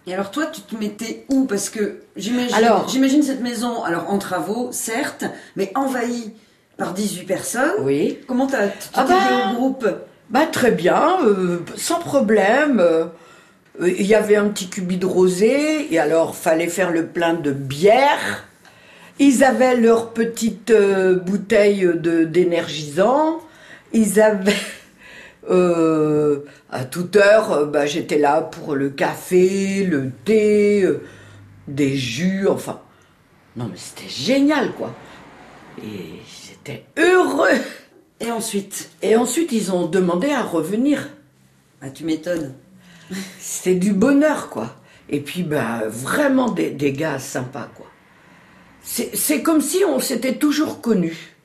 Et 0.06 0.14
alors 0.14 0.30
toi, 0.30 0.46
tu 0.46 0.60
te 0.60 0.76
mettais 0.76 1.24
où? 1.30 1.46
Parce 1.46 1.70
que 1.70 2.00
j'imagine, 2.16 3.22
cette 3.22 3.40
maison, 3.40 3.82
alors 3.84 4.10
en 4.10 4.18
travaux, 4.18 4.68
certes, 4.70 5.24
mais 5.56 5.72
envahie 5.74 6.32
par 6.76 6.92
18 6.92 7.24
personnes. 7.24 7.72
Oui. 7.80 8.18
Comment 8.26 8.46
t'as, 8.46 8.68
tu 8.68 8.88
Ah 8.94 9.04
bah- 9.08 9.52
au 9.52 9.54
groupe? 9.54 9.88
Bah 10.30 10.46
très 10.50 10.72
bien, 10.72 11.18
euh, 11.22 11.60
sans 11.76 11.98
problème. 12.00 12.82
Euh, 13.80 13.90
Il 13.90 14.06
y 14.06 14.14
avait 14.14 14.36
un 14.36 14.48
petit 14.48 14.68
cubi 14.68 14.96
de 14.96 15.06
rosé, 15.06 15.92
et 15.92 15.98
alors 15.98 16.36
fallait 16.36 16.68
faire 16.68 16.90
le 16.90 17.06
plein 17.06 17.34
de 17.34 17.52
bière. 17.52 18.46
Ils 19.18 19.44
avaient 19.44 19.76
leur 19.76 20.12
petite 20.12 20.70
euh, 20.70 21.16
bouteille 21.16 21.88
de 21.94 22.24
d'énergisant. 22.24 23.40
Ils 23.92 24.20
avaient 24.20 24.54
euh, 25.50 26.40
à 26.70 26.84
toute 26.84 27.16
heure, 27.16 27.52
euh, 27.52 27.64
bah, 27.66 27.86
j'étais 27.86 28.18
là 28.18 28.42
pour 28.42 28.74
le 28.74 28.90
café, 28.90 29.84
le 29.84 30.10
thé, 30.24 30.82
euh, 30.82 31.02
des 31.68 31.96
jus, 31.96 32.48
enfin. 32.48 32.80
Non 33.56 33.66
mais 33.70 33.76
c'était 33.76 34.08
génial 34.10 34.72
quoi. 34.72 34.92
Et 35.78 36.20
j'étais 36.48 36.84
heureux. 36.98 37.48
Et 38.20 38.30
ensuite? 38.30 38.90
Et 39.02 39.16
ensuite, 39.16 39.52
ils 39.52 39.72
ont 39.72 39.86
demandé 39.86 40.30
à 40.30 40.42
revenir. 40.42 41.10
Ah, 41.82 41.90
tu 41.90 42.04
m'étonnes. 42.04 42.54
C'était 43.38 43.74
du 43.74 43.92
bonheur, 43.92 44.48
quoi. 44.50 44.76
Et 45.08 45.20
puis, 45.20 45.42
bah, 45.42 45.82
vraiment 45.88 46.50
des, 46.50 46.92
gars 46.92 47.18
sympas, 47.18 47.68
quoi. 47.74 47.86
C'est 48.82 49.16
c'est 49.16 49.42
comme 49.42 49.60
si 49.60 49.82
on 49.84 49.98
s'était 49.98 50.34
toujours 50.34 50.80
connus. 50.80 51.36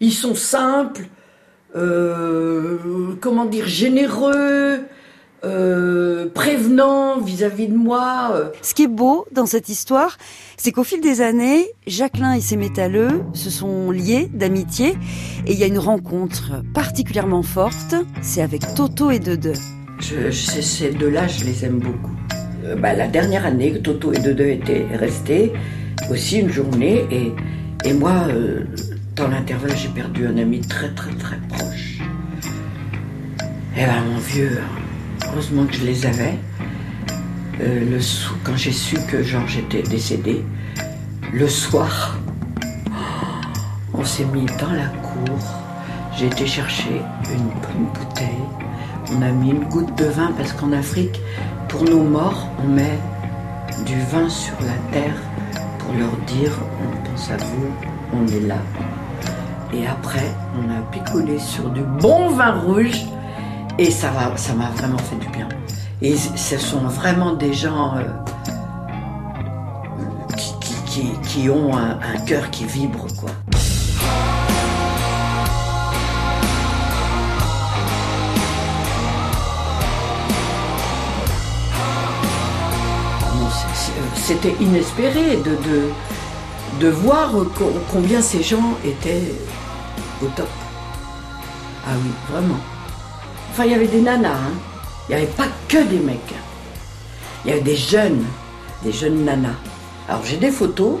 Ils 0.00 0.12
sont 0.12 0.34
simples, 0.34 1.06
euh, 1.76 3.14
comment 3.20 3.44
dire, 3.44 3.66
généreux, 3.66 4.80
euh, 5.44 6.28
prévenants 6.32 7.20
vis-à-vis 7.20 7.66
de 7.66 7.76
moi. 7.76 8.30
euh. 8.34 8.50
Ce 8.62 8.74
qui 8.74 8.84
est 8.84 8.88
beau 8.88 9.26
dans 9.32 9.46
cette 9.46 9.68
histoire, 9.68 10.16
c'est 10.56 10.70
qu'au 10.70 10.84
fil 10.84 11.00
des 11.00 11.20
années, 11.20 11.68
Jacqueline 11.86 12.34
et 12.34 12.40
ses 12.40 12.56
métalleux 12.56 13.22
se 13.34 13.50
sont 13.50 13.90
liés 13.90 14.30
d'amitié 14.32 14.94
et 15.46 15.52
il 15.52 15.58
y 15.58 15.64
a 15.64 15.66
une 15.66 15.80
rencontre 15.80 16.62
particulièrement 16.74 17.42
forte, 17.42 17.96
c'est 18.20 18.42
avec 18.42 18.62
Toto 18.74 19.10
et 19.10 19.18
Dede. 19.18 19.56
Je, 20.02 20.30
ces 20.32 20.90
deux-là, 20.90 21.28
je 21.28 21.44
les 21.44 21.64
aime 21.64 21.78
beaucoup. 21.78 22.16
Euh, 22.64 22.74
bah, 22.74 22.92
la 22.92 23.06
dernière 23.06 23.46
année, 23.46 23.80
Toto 23.80 24.12
et 24.12 24.18
Dede 24.18 24.40
étaient 24.40 24.86
restés 24.94 25.52
aussi 26.10 26.40
une 26.40 26.50
journée 26.50 27.06
et, 27.84 27.92
moi, 27.92 28.26
euh, 28.28 28.64
dans 29.14 29.28
l'intervalle, 29.28 29.76
j'ai 29.76 29.88
perdu 29.88 30.26
un 30.26 30.36
ami 30.38 30.60
très 30.60 30.88
très 30.90 31.12
très 31.12 31.36
proche. 31.48 31.98
Et 33.76 33.86
ben 33.86 34.02
mon 34.10 34.18
vieux, 34.18 34.60
heureusement 35.26 35.66
que 35.66 35.74
je 35.74 35.84
les 35.84 36.04
avais. 36.04 36.34
Euh, 37.60 38.00
quand 38.44 38.56
j'ai 38.56 38.72
su 38.72 38.96
que 39.10 39.22
Georges 39.22 39.58
était 39.58 39.82
décédé, 39.82 40.44
le 41.32 41.48
soir, 41.48 42.18
on 43.94 44.04
s'est 44.04 44.24
mis 44.26 44.46
dans 44.60 44.72
la 44.72 44.88
cour. 44.88 45.38
J'ai 46.16 46.26
été 46.26 46.46
chercher 46.46 47.00
une 47.32 47.44
bonne 47.44 47.88
bouteille. 47.94 48.61
On 49.14 49.22
a 49.22 49.30
mis 49.30 49.50
une 49.50 49.64
goutte 49.64 49.96
de 49.98 50.04
vin 50.06 50.32
parce 50.36 50.52
qu'en 50.52 50.72
Afrique, 50.72 51.20
pour 51.68 51.84
nos 51.84 52.02
morts, 52.02 52.46
on 52.62 52.68
met 52.68 52.98
du 53.86 53.98
vin 54.10 54.28
sur 54.28 54.54
la 54.60 54.92
terre 54.92 55.14
pour 55.78 55.92
leur 55.94 56.16
dire 56.26 56.52
on 56.80 57.10
pense 57.10 57.30
à 57.30 57.36
vous, 57.36 57.68
on 58.12 58.26
est 58.28 58.40
là. 58.46 58.58
Et 59.74 59.86
après, 59.86 60.30
on 60.56 60.70
a 60.70 60.80
picolé 60.90 61.38
sur 61.38 61.70
du 61.70 61.82
bon 61.82 62.28
vin 62.30 62.60
rouge 62.60 63.02
et 63.78 63.90
ça 63.90 64.10
va, 64.10 64.36
ça 64.36 64.54
m'a 64.54 64.68
vraiment 64.70 64.98
fait 64.98 65.16
du 65.16 65.28
bien. 65.28 65.48
Et 66.00 66.16
ce 66.16 66.58
sont 66.58 66.80
vraiment 66.80 67.32
des 67.34 67.52
gens 67.54 67.96
euh, 67.96 68.02
qui 71.26 71.48
ont 71.48 71.76
un, 71.76 71.98
un 72.00 72.18
cœur 72.26 72.50
qui 72.50 72.64
vibre, 72.64 73.06
quoi. 73.18 73.30
C'était 84.16 84.54
inespéré 84.60 85.36
de, 85.36 85.56
de, 85.56 85.88
de 86.80 86.88
voir 86.88 87.32
co- 87.56 87.72
combien 87.90 88.22
ces 88.22 88.42
gens 88.42 88.76
étaient 88.84 89.34
au 90.22 90.26
top. 90.28 90.48
Ah 91.86 91.90
oui, 92.02 92.10
vraiment. 92.30 92.58
Enfin, 93.50 93.64
il 93.64 93.72
y 93.72 93.74
avait 93.74 93.88
des 93.88 94.00
nanas, 94.00 94.30
hein. 94.30 94.52
il 95.08 95.16
n'y 95.16 95.22
avait 95.22 95.32
pas 95.32 95.48
que 95.68 95.82
des 95.84 95.98
mecs. 95.98 96.18
Il 97.44 97.50
y 97.50 97.52
avait 97.52 97.62
des 97.62 97.76
jeunes, 97.76 98.24
des 98.84 98.92
jeunes 98.92 99.24
nanas. 99.24 99.56
Alors 100.08 100.24
j'ai 100.24 100.36
des 100.36 100.50
photos, 100.50 100.98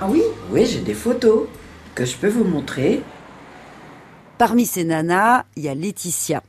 Ah 0.00 0.06
oui? 0.08 0.22
Oui, 0.50 0.66
j'ai 0.66 0.80
des 0.80 0.94
photos 0.94 1.42
que 1.94 2.04
je 2.04 2.16
peux 2.16 2.28
vous 2.28 2.44
montrer. 2.44 3.02
Parmi 4.38 4.66
ces 4.66 4.84
nanas, 4.84 5.44
il 5.56 5.62
y 5.64 5.68
a 5.68 5.74
Laetitia. 5.74 6.42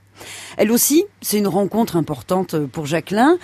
Elle 0.57 0.71
aussi, 0.71 1.05
c'est 1.21 1.37
une 1.37 1.47
rencontre 1.47 1.97
importante 1.97 2.57
pour 2.67 2.85
Jacqueline. 2.85 3.37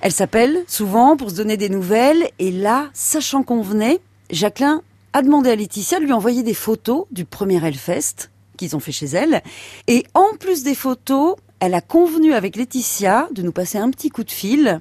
Elle 0.00 0.12
s'appelle 0.12 0.64
souvent 0.68 1.16
pour 1.16 1.30
se 1.30 1.34
donner 1.34 1.56
des 1.56 1.68
nouvelles 1.68 2.30
et 2.38 2.52
là, 2.52 2.88
sachant 2.92 3.42
qu'on 3.42 3.62
venait, 3.62 4.00
Jacqueline 4.30 4.80
a 5.12 5.22
demandé 5.22 5.50
à 5.50 5.56
Laetitia 5.56 5.98
de 5.98 6.04
lui 6.04 6.12
envoyer 6.12 6.42
des 6.44 6.54
photos 6.54 7.06
du 7.10 7.24
premier 7.24 7.64
Hellfest 7.64 8.30
qu'ils 8.56 8.76
ont 8.76 8.80
fait 8.80 8.92
chez 8.92 9.06
elle. 9.06 9.42
Et 9.88 10.04
en 10.14 10.36
plus 10.38 10.62
des 10.62 10.74
photos, 10.74 11.34
elle 11.58 11.74
a 11.74 11.80
convenu 11.80 12.32
avec 12.32 12.54
Laetitia 12.54 13.28
de 13.32 13.42
nous 13.42 13.52
passer 13.52 13.78
un 13.78 13.90
petit 13.90 14.10
coup 14.10 14.22
de 14.22 14.30
fil. 14.30 14.80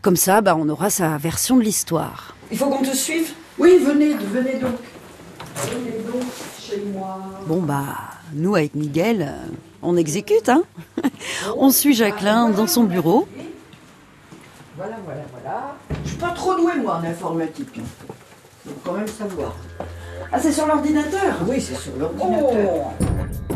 Comme 0.00 0.16
ça, 0.16 0.40
bah, 0.40 0.56
on 0.58 0.68
aura 0.68 0.90
sa 0.90 1.16
version 1.18 1.56
de 1.56 1.62
l'histoire. 1.62 2.34
Il 2.50 2.58
faut 2.58 2.66
qu'on 2.66 2.82
te 2.82 2.96
suive? 2.96 3.32
Oui, 3.58 3.78
venez, 3.78 4.14
venez 4.14 4.58
donc. 4.58 4.74
Venez 5.54 6.02
donc 6.10 6.22
chez 6.60 6.82
moi. 6.92 7.20
Bon 7.46 7.60
bah, 7.60 7.96
nous 8.34 8.56
avec 8.56 8.74
Miguel, 8.74 9.22
euh, 9.28 9.46
on 9.82 9.96
exécute, 9.96 10.48
hein 10.48 10.62
On 11.56 11.70
suit 11.70 11.94
Jacqueline 11.94 12.52
dans 12.56 12.66
son 12.66 12.84
bureau. 12.84 13.28
Voilà, 14.82 14.96
voilà, 15.04 15.20
voilà. 15.30 15.76
Je 16.04 16.14
pas 16.16 16.30
trop 16.30 16.56
douée, 16.56 16.74
moi, 16.82 17.00
en 17.00 17.04
informatique. 17.08 17.68
hein. 17.78 17.82
Faut 18.66 18.72
quand 18.84 18.94
même 18.94 19.06
savoir. 19.06 19.54
Ah, 20.32 20.40
c'est 20.40 20.50
sur 20.50 20.66
l'ordinateur? 20.66 21.36
Oui, 21.48 21.60
c'est 21.60 21.76
sur 21.76 21.92
l'ordinateur. 21.96 22.86
Oh 23.00 23.54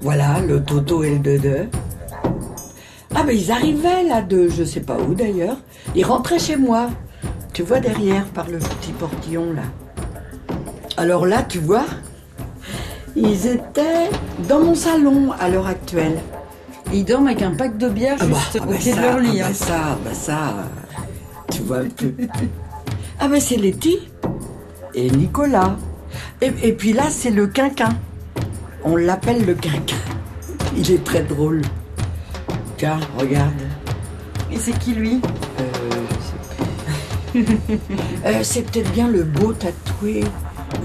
Voilà, 0.00 0.40
le 0.40 0.62
Toto 0.62 1.04
et 1.04 1.10
le 1.10 1.18
Dede. 1.18 1.68
Ah, 3.14 3.22
ben 3.22 3.36
ils 3.36 3.52
arrivaient 3.52 4.04
là 4.04 4.22
de 4.22 4.48
je 4.48 4.64
sais 4.64 4.80
pas 4.80 4.96
où 4.96 5.14
d'ailleurs. 5.14 5.58
Ils 5.94 6.06
rentraient 6.06 6.38
chez 6.38 6.56
moi. 6.56 6.88
Tu 7.52 7.62
vois 7.62 7.80
derrière, 7.80 8.24
par 8.24 8.48
le 8.48 8.58
petit 8.58 8.92
portillon 8.92 9.52
là. 9.52 9.62
Alors 10.96 11.26
là, 11.26 11.42
tu 11.42 11.58
vois, 11.58 11.84
ils 13.14 13.46
étaient 13.46 14.08
dans 14.48 14.60
mon 14.60 14.74
salon 14.74 15.32
à 15.38 15.50
l'heure 15.50 15.66
actuelle. 15.66 16.18
Ils 16.92 17.04
dorment 17.04 17.28
avec 17.28 17.42
un 17.42 17.52
pack 17.52 17.76
de 17.78 17.88
bière 17.88 18.16
Ah 18.20 18.26
bah, 18.26 18.36
juste 18.36 18.58
ah 18.60 18.64
au 18.66 18.70
bah 18.70 18.76
pied 18.78 18.94
de 18.94 19.00
leur 19.00 19.18
lit. 19.18 19.40
ah 19.40 19.46
hein. 19.46 19.48
bah 19.50 19.54
ça, 19.54 19.98
bah 20.04 20.14
ça, 20.14 20.54
tu 21.50 21.62
vois 21.62 21.78
un 21.78 21.88
peu. 21.88 22.12
ah 23.18 23.28
ben 23.28 23.40
c'est 23.40 23.56
Letty 23.56 23.98
et 24.94 25.10
Nicolas. 25.10 25.76
Et, 26.40 26.52
et 26.62 26.72
puis 26.72 26.92
là, 26.92 27.04
c'est 27.10 27.30
le 27.30 27.46
quinquin. 27.46 27.90
On 28.84 28.96
l'appelle 28.96 29.44
le 29.44 29.54
quinquin. 29.54 29.96
Il 30.76 30.90
est 30.90 31.02
très 31.02 31.22
drôle. 31.22 31.62
Tiens, 32.76 33.00
regarde. 33.18 33.52
Et 34.52 34.56
c'est 34.58 34.78
qui 34.78 34.92
lui? 34.94 35.20
Euh, 35.60 35.62
je 37.34 37.40
sais 37.40 37.66
pas. 37.66 37.80
Euh, 38.26 38.40
c'est 38.42 38.62
peut-être 38.62 38.90
bien 38.92 39.08
le 39.08 39.22
beau 39.24 39.52
tatoué, 39.52 40.24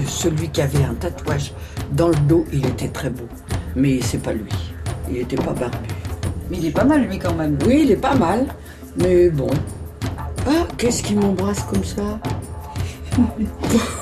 celui 0.08 0.50
qui 0.50 0.62
avait 0.62 0.84
un 0.84 0.94
tatouage 0.96 1.54
dans 1.92 2.08
le 2.10 2.16
dos. 2.16 2.44
Il 2.52 2.66
était 2.66 2.88
très 2.90 3.10
beau, 3.10 3.28
mais 3.76 4.00
c'est 4.02 4.18
pas 4.22 4.34
lui. 4.34 4.69
Il 5.10 5.18
était 5.18 5.36
pas 5.36 5.52
barbu. 5.52 5.78
Mais 6.50 6.58
il 6.58 6.66
est 6.68 6.72
pas 6.72 6.84
mal 6.84 7.02
lui 7.02 7.20
quand 7.20 7.34
même. 7.34 7.58
Oui, 7.66 7.82
il 7.84 7.92
est 7.92 7.96
pas 7.96 8.16
mal, 8.16 8.46
mais 8.98 9.30
bon. 9.30 9.50
Ah, 10.48 10.66
qu'est-ce 10.78 11.04
qu'il 11.04 11.20
m'embrasse 11.20 11.64
comme 11.64 11.84
ça? 11.84 12.20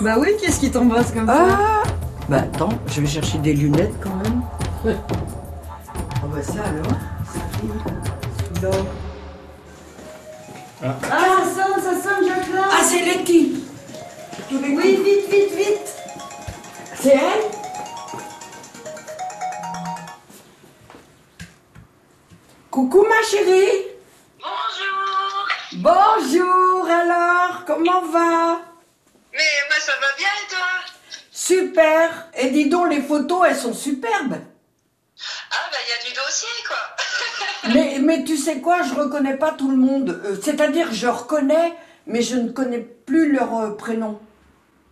Bah 0.01 0.15
oui, 0.19 0.29
qu'est-ce 0.39 0.59
qui 0.59 0.69
t'embrasse 0.69 1.11
comme 1.11 1.25
ça? 1.25 1.47
Ah! 1.49 1.83
Bah 2.29 2.37
attends, 2.39 2.69
je 2.87 3.01
vais 3.01 3.07
chercher 3.07 3.37
des 3.39 3.53
lunettes 3.53 3.93
quand 4.01 4.15
même. 4.23 4.41
Ah 4.85 6.25
bah 6.31 6.41
ça 6.43 6.53
alors, 6.53 6.99
c'est 7.31 7.59
qui 7.59 7.67
Celui-là. 8.55 8.77
Ah, 10.83 10.95
ça 11.01 11.45
sonne, 11.45 11.83
ça 11.83 12.09
sonne, 12.09 12.27
Jacqueline 12.27 12.61
Ah, 12.69 12.83
c'est 12.83 13.05
Letty. 13.05 13.63
Oui, 14.51 14.99
vite, 15.03 15.31
vite, 15.31 15.57
vite. 15.57 15.95
C'est 16.95 17.15
elle? 17.15 17.56
Coucou 22.77 23.03
ma 23.09 23.23
chérie. 23.23 23.87
Bonjour. 24.39 25.47
Bonjour 25.77 26.87
alors, 26.87 27.65
comment 27.65 28.01
va? 28.03 28.61
Mais 29.33 29.49
moi 29.67 29.79
ça 29.79 29.93
va 29.93 30.15
bien 30.15 30.27
et 30.27 30.47
toi? 30.47 30.59
Super. 31.31 32.27
Et 32.37 32.51
dis 32.51 32.69
donc, 32.69 32.91
les 32.91 33.01
photos, 33.01 33.47
elles 33.49 33.57
sont 33.57 33.73
superbes. 33.73 34.35
Ah 34.35 35.65
bah 35.71 35.77
il 35.87 35.89
y 35.89 35.93
a 35.93 36.07
du 36.07 36.15
dossier 36.15 36.47
quoi. 36.67 36.77
Mais, 37.73 37.97
mais 37.99 38.23
tu 38.23 38.37
sais 38.37 38.61
quoi, 38.61 38.83
je 38.83 38.93
reconnais 38.93 39.37
pas 39.37 39.53
tout 39.53 39.71
le 39.71 39.77
monde. 39.77 40.21
Euh, 40.23 40.37
C'est-à-dire, 40.39 40.93
je 40.93 41.07
reconnais, 41.07 41.73
mais 42.05 42.21
je 42.21 42.35
ne 42.35 42.51
connais 42.51 42.81
plus 42.81 43.31
leur 43.31 43.57
euh, 43.57 43.75
prénom. 43.75 44.19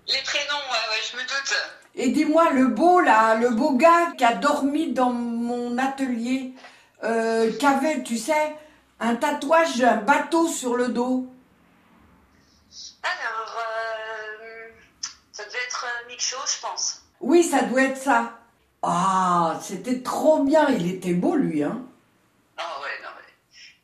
Les 0.08 0.24
prénoms, 0.24 0.56
ouais, 0.72 0.90
ouais, 0.90 1.04
je 1.12 1.18
me 1.18 1.22
doute. 1.22 1.56
Et 1.94 2.10
dis-moi, 2.10 2.50
le 2.50 2.66
beau 2.66 3.00
là, 3.00 3.36
le 3.36 3.52
beau 3.52 3.74
gars 3.74 4.12
qui 4.18 4.24
a 4.24 4.34
dormi 4.34 4.92
dans 4.92 5.12
mon 5.12 5.78
atelier, 5.78 6.56
euh, 7.06 7.52
qui 7.58 7.66
avait, 7.66 8.04
tu 8.04 8.18
sais, 8.18 8.56
un 9.00 9.16
tatouage 9.16 9.78
d'un 9.78 9.98
bateau 9.98 10.48
sur 10.48 10.76
le 10.76 10.90
dos. 10.90 11.28
Alors, 13.04 13.58
euh, 13.58 14.70
ça 15.32 15.46
devait 15.46 15.64
être 15.68 15.86
euh, 15.86 16.08
Mick 16.10 16.22
Show, 16.22 16.38
je 16.46 16.60
pense. 16.62 17.02
Oui, 17.22 17.44
ça 17.44 17.62
doit 17.64 17.84
être 17.84 18.02
ça. 18.02 18.40
Ah, 18.82 19.60
c'était 19.62 20.02
trop 20.02 20.44
bien, 20.44 20.70
il 20.70 20.92
était 20.92 21.14
beau 21.14 21.36
lui, 21.36 21.64
hein. 21.64 21.82
Ah 22.58 22.82
ouais, 22.82 23.04
non 23.04 23.10
mais... 23.16 23.34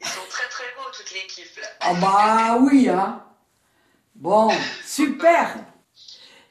Ils 0.01 0.07
sont 0.07 0.27
très 0.29 0.47
très 0.47 0.65
beaux 0.75 0.89
toute 0.91 1.11
l'équipe 1.11 1.57
là. 1.59 1.67
Ah 1.79 1.93
bah 1.95 2.57
oui, 2.61 2.89
hein. 2.89 3.23
Bon, 4.15 4.51
super. 4.85 5.55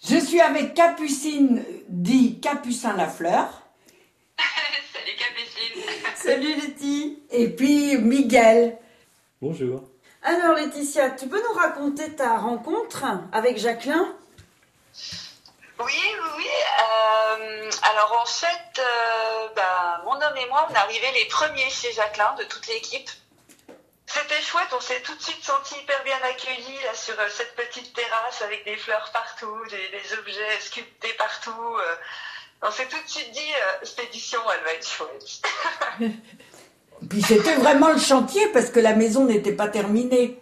Je 0.02 0.16
suis 0.16 0.40
avec 0.40 0.74
Capucine, 0.74 1.64
dit 1.88 2.40
Capucin 2.40 2.94
Lafleur, 2.94 3.59
Salut 6.30 6.54
Letty 6.54 7.24
et 7.32 7.48
puis 7.48 7.98
Miguel. 7.98 8.78
Bonjour. 9.42 9.82
Alors 10.22 10.54
Laetitia, 10.54 11.10
tu 11.10 11.26
peux 11.26 11.42
nous 11.42 11.58
raconter 11.58 12.14
ta 12.14 12.36
rencontre 12.36 13.04
avec 13.32 13.58
Jacqueline 13.58 14.14
Oui, 15.80 15.86
oui, 15.90 16.28
oui. 16.36 16.46
euh, 16.46 17.70
alors 17.82 18.20
en 18.22 18.26
fait, 18.26 18.78
euh, 18.78 19.48
bah, 19.56 20.02
mon 20.04 20.12
homme 20.12 20.36
et 20.36 20.46
moi, 20.46 20.68
on 20.70 20.72
est 20.72 20.78
arrivés 20.78 21.10
les 21.16 21.24
premiers 21.24 21.68
chez 21.68 21.90
Jacqueline 21.94 22.36
de 22.38 22.44
toute 22.44 22.68
l'équipe. 22.68 23.10
C'était 24.06 24.40
chouette, 24.40 24.68
on 24.72 24.80
s'est 24.80 25.00
tout 25.00 25.16
de 25.16 25.22
suite 25.22 25.44
senti 25.44 25.80
hyper 25.80 26.00
bien 26.04 26.18
accueillis 26.22 26.80
là 26.84 26.94
sur 26.94 27.18
euh, 27.18 27.26
cette 27.28 27.56
petite 27.56 27.92
terrasse 27.92 28.40
avec 28.42 28.64
des 28.64 28.76
fleurs 28.76 29.10
partout, 29.12 29.58
des, 29.68 29.98
des 29.98 30.16
objets 30.16 30.60
sculptés 30.60 31.12
partout. 31.14 31.76
On 32.62 32.70
s'est 32.70 32.86
tout 32.86 33.02
de 33.02 33.08
suite 33.08 33.30
dit, 33.32 33.38
euh, 33.40 33.78
cette 33.84 34.04
édition, 34.04 34.40
elle 34.54 34.64
va 34.64 34.72
être 34.72 34.86
chouette. 34.86 35.42
Puis 37.08 37.22
c'était 37.22 37.54
vraiment 37.54 37.88
le 37.88 37.98
chantier 37.98 38.46
parce 38.48 38.70
que 38.70 38.80
la 38.80 38.94
maison 38.94 39.24
n'était 39.24 39.52
pas 39.52 39.68
terminée. 39.68 40.38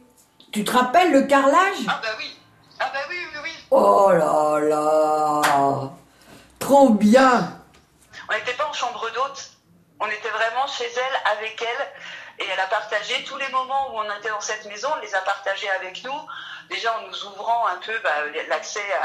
Tu 0.51 0.65
te 0.65 0.73
rappelles 0.73 1.13
le 1.13 1.23
carrelage? 1.23 1.77
Ah 1.87 2.01
bah 2.03 2.09
oui, 2.19 2.37
ah 2.81 2.91
bah 2.93 3.01
oui, 3.09 3.17
oui, 3.33 3.41
oui. 3.45 3.51
Oh 3.71 4.11
là 4.11 4.59
là 4.61 5.93
Trop 6.59 6.91
bien 6.91 7.61
On 8.29 8.35
n'était 8.35 8.55
pas 8.55 8.67
en 8.67 8.73
chambre 8.73 9.09
d'hôte, 9.15 9.51
on 10.01 10.07
était 10.07 10.31
vraiment 10.31 10.67
chez 10.67 10.87
elle, 10.87 11.37
avec 11.37 11.63
elle, 11.63 11.87
et 12.41 12.45
elle 12.53 12.61
a 12.61 12.67
partagé 12.67 13.15
tous 13.25 13.37
les 13.37 13.49
moments 13.49 13.93
où 13.95 13.99
on 13.99 14.19
était 14.19 14.29
dans 14.31 14.41
cette 14.41 14.65
maison, 14.67 14.89
elle 14.97 15.09
les 15.09 15.15
a 15.15 15.21
partagés 15.21 15.69
avec 15.71 16.03
nous, 16.05 16.19
déjà 16.71 16.97
en 16.99 17.07
nous 17.09 17.25
ouvrant 17.33 17.67
un 17.67 17.77
peu 17.85 17.93
bah, 18.05 18.11
l'accès 18.49 18.81
à, 19.01 19.05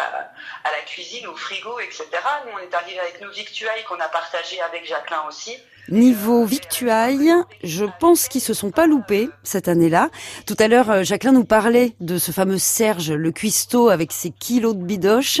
à- 0.00 0.18
à 0.64 0.70
la 0.70 0.82
cuisine, 0.86 1.26
au 1.28 1.36
frigo, 1.36 1.78
etc. 1.80 2.04
Nous, 2.46 2.52
on 2.54 2.58
est 2.58 2.74
arrivé 2.74 2.98
avec 3.00 3.20
nos 3.20 3.30
victuailles 3.30 3.84
qu'on 3.88 4.00
a 4.00 4.08
partagées 4.08 4.60
avec 4.62 4.86
Jacqueline 4.88 5.18
aussi. 5.28 5.56
Niveau 5.88 6.44
victuailles, 6.44 7.32
je 7.64 7.84
pense 8.00 8.28
qu'ils 8.28 8.40
se 8.40 8.54
sont 8.54 8.70
pas 8.70 8.86
loupés 8.86 9.28
cette 9.42 9.66
année-là. 9.68 10.10
Tout 10.46 10.56
à 10.60 10.68
l'heure, 10.68 10.90
euh, 10.90 11.02
Jacqueline 11.02 11.34
nous 11.34 11.44
parlait 11.44 11.94
de 12.00 12.18
ce 12.18 12.30
fameux 12.30 12.58
Serge, 12.58 13.10
le 13.10 13.32
cuistot 13.32 13.88
avec 13.88 14.12
ses 14.12 14.30
kilos 14.30 14.74
de 14.76 14.82
bidoche. 14.84 15.40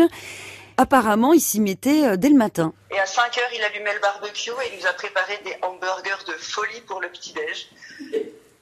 Apparemment, 0.76 1.32
il 1.32 1.40
s'y 1.40 1.60
mettait 1.60 2.06
euh, 2.06 2.16
dès 2.16 2.28
le 2.28 2.36
matin. 2.36 2.72
Et 2.90 2.98
à 2.98 3.06
5 3.06 3.36
heures, 3.38 3.50
il 3.54 3.62
allumait 3.62 3.94
le 3.94 4.00
barbecue 4.00 4.50
et 4.50 4.72
il 4.74 4.80
nous 4.80 4.86
a 4.86 4.92
préparé 4.92 5.40
des 5.44 5.56
hamburgers 5.62 6.24
de 6.26 6.32
folie 6.32 6.80
pour 6.82 7.00
le 7.00 7.08
petit-déj. 7.10 7.68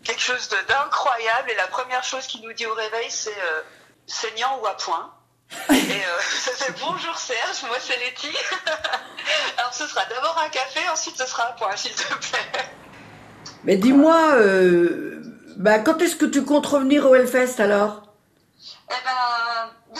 Quelque 0.04 0.20
chose 0.22 0.48
de- 0.48 0.66
d'incroyable. 0.68 1.50
Et 1.50 1.54
la 1.56 1.66
première 1.68 2.02
chose 2.04 2.26
qu'il 2.26 2.42
nous 2.42 2.52
dit 2.52 2.66
au 2.66 2.74
réveil, 2.74 3.06
c'est 3.10 3.30
euh, 3.30 3.62
saignant 4.06 4.58
ou 4.62 4.66
à 4.66 4.76
point. 4.76 5.12
Et 5.70 5.72
euh, 5.74 6.20
c'est 6.56 6.78
bonjour 6.80 7.16
Serge, 7.18 7.62
moi 7.66 7.76
c'est 7.80 7.96
Letty. 7.98 8.28
Alors 9.58 9.74
ce 9.74 9.86
sera 9.86 10.04
d'abord 10.06 10.40
un 10.44 10.48
café, 10.48 10.80
ensuite 10.92 11.16
ce 11.18 11.26
sera 11.26 11.48
un 11.50 11.52
point, 11.52 11.74
s'il 11.76 11.92
te 11.92 12.02
plaît. 12.14 12.62
Mais 13.64 13.76
dis-moi, 13.76 14.34
euh, 14.36 15.20
bah, 15.56 15.80
quand 15.80 16.00
est-ce 16.02 16.14
que 16.16 16.24
tu 16.26 16.44
comptes 16.44 16.66
revenir 16.66 17.04
au 17.10 17.14
Hellfest 17.16 17.60
alors? 17.60 18.02
Eh 18.88 18.94
ben, 19.04 19.10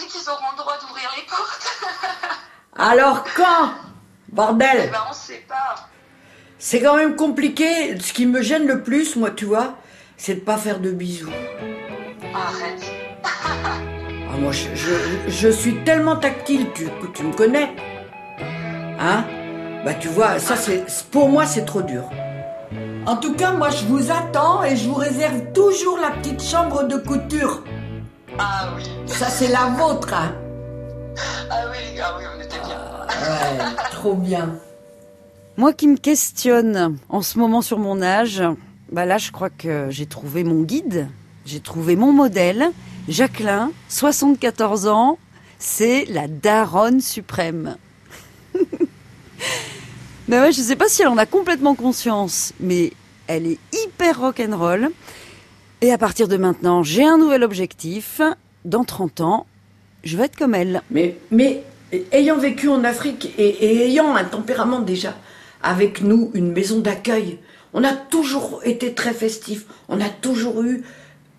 dès 0.00 0.06
qu'ils 0.06 0.28
auront 0.30 0.50
le 0.52 0.56
droit 0.58 0.74
d'ouvrir 0.80 1.10
les 1.16 1.22
portes, 1.24 1.78
Alors 2.76 3.24
quand 3.36 3.70
eh 3.72 4.34
Bordel 4.34 4.90
ben 4.90 4.98
on 5.10 5.12
sait 5.12 5.44
pas. 5.48 5.74
C'est 6.58 6.80
quand 6.80 6.96
même 6.96 7.16
compliqué. 7.16 7.98
Ce 8.00 8.12
qui 8.12 8.26
me 8.26 8.42
gêne 8.42 8.66
le 8.66 8.82
plus, 8.82 9.16
moi, 9.16 9.30
tu 9.30 9.44
vois, 9.46 9.74
c'est 10.16 10.34
de 10.36 10.40
pas 10.40 10.56
faire 10.58 10.78
de 10.78 10.90
bisous. 10.90 11.30
Arrête. 12.34 12.84
Ah, 13.24 14.36
moi, 14.38 14.52
je, 14.52 14.68
je- 14.74 15.28
je 15.28 15.48
suis 15.48 15.82
tellement 15.84 16.16
tactile, 16.16 16.66
tu, 16.74 16.88
tu 17.14 17.22
me 17.24 17.32
connais. 17.32 17.74
Hein? 19.00 19.24
Bah, 19.84 19.94
tu 19.94 20.08
vois, 20.08 20.38
ça, 20.38 20.54
c'est 20.56 20.84
pour 21.10 21.28
moi, 21.30 21.46
c'est 21.46 21.64
trop 21.64 21.82
dur. 21.82 22.04
En 23.06 23.16
tout 23.16 23.32
cas, 23.34 23.52
moi, 23.52 23.70
je 23.70 23.84
vous 23.86 24.10
attends 24.10 24.62
et 24.62 24.76
je 24.76 24.86
vous 24.88 24.94
réserve 24.94 25.52
toujours 25.54 25.98
la 25.98 26.10
petite 26.10 26.42
chambre 26.42 26.84
de 26.84 26.98
couture. 26.98 27.64
Ah 28.38 28.70
oui, 28.76 28.84
Ça, 29.06 29.28
c'est 29.28 29.48
la 29.48 29.66
vôtre, 29.66 30.12
hein 30.14 30.34
ah 31.50 31.64
oui, 31.70 32.00
ah 32.02 32.16
oui, 32.18 32.24
on 32.36 32.40
était 32.40 32.60
bien. 32.60 32.78
Ouais, 32.78 33.74
trop 33.90 34.14
bien. 34.14 34.56
Moi 35.56 35.72
qui 35.72 35.88
me 35.88 35.96
questionne 35.96 36.96
en 37.08 37.22
ce 37.22 37.38
moment 37.38 37.60
sur 37.60 37.78
mon 37.78 38.00
âge, 38.00 38.42
bah 38.92 39.04
là, 39.04 39.18
je 39.18 39.30
crois 39.30 39.50
que 39.50 39.88
j'ai 39.90 40.06
trouvé 40.06 40.44
mon 40.44 40.62
guide, 40.62 41.08
j'ai 41.44 41.60
trouvé 41.60 41.96
mon 41.96 42.12
modèle. 42.12 42.70
Jacqueline, 43.08 43.70
74 43.88 44.86
ans, 44.86 45.18
c'est 45.58 46.04
la 46.06 46.28
daronne 46.28 47.00
suprême. 47.00 47.76
mais 50.28 50.38
ouais, 50.38 50.52
je 50.52 50.60
sais 50.60 50.76
pas 50.76 50.88
si 50.88 51.02
elle 51.02 51.08
en 51.08 51.18
a 51.18 51.26
complètement 51.26 51.74
conscience, 51.74 52.52
mais 52.60 52.92
elle 53.26 53.46
est 53.46 53.58
hyper 53.72 54.20
rock'n'roll. 54.20 54.90
Et 55.82 55.92
à 55.92 55.98
partir 55.98 56.28
de 56.28 56.36
maintenant, 56.36 56.82
j'ai 56.82 57.04
un 57.04 57.16
nouvel 57.16 57.42
objectif. 57.42 58.20
Dans 58.66 58.84
30 58.84 59.22
ans, 59.22 59.46
je 60.04 60.16
vais 60.16 60.24
être 60.24 60.36
comme 60.36 60.54
elle. 60.54 60.82
Mais, 60.90 61.64
ayant 62.12 62.36
vécu 62.36 62.68
en 62.68 62.84
Afrique 62.84 63.32
et, 63.38 63.86
ayant 63.86 64.14
un 64.14 64.24
tempérament 64.24 64.80
déjà, 64.80 65.16
avec 65.62 66.02
nous, 66.02 66.30
une 66.34 66.52
maison 66.52 66.80
d'accueil, 66.80 67.38
on 67.72 67.84
a 67.84 67.92
toujours 67.94 68.60
été 68.64 68.92
très 68.92 69.14
festif. 69.14 69.64
On 69.88 70.00
a 70.00 70.08
toujours 70.10 70.62
eu 70.62 70.82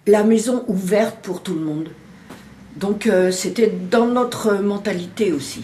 la 0.08 0.23
maison 0.23 0.63
ouverte 0.67 1.17
pour 1.21 1.43
tout 1.43 1.54
le 1.54 1.62
monde. 1.62 1.89
Donc 2.75 3.06
euh, 3.06 3.32
c'était 3.32 3.67
dans 3.69 4.08
notre 4.08 4.54
mentalité 4.56 5.32
aussi. 5.32 5.63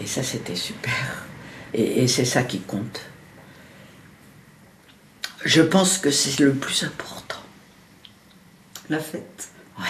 Et 0.00 0.06
ça, 0.06 0.22
c'était 0.22 0.56
super. 0.56 1.26
Et 1.72 2.06
c'est 2.08 2.24
ça 2.24 2.42
qui 2.42 2.60
compte. 2.60 3.00
Je 5.44 5.62
pense 5.62 5.98
que 5.98 6.10
c'est 6.10 6.40
le 6.42 6.52
plus 6.52 6.82
important. 6.84 7.37
La 8.90 8.98
fête. 8.98 9.50
Ouais. 9.78 9.84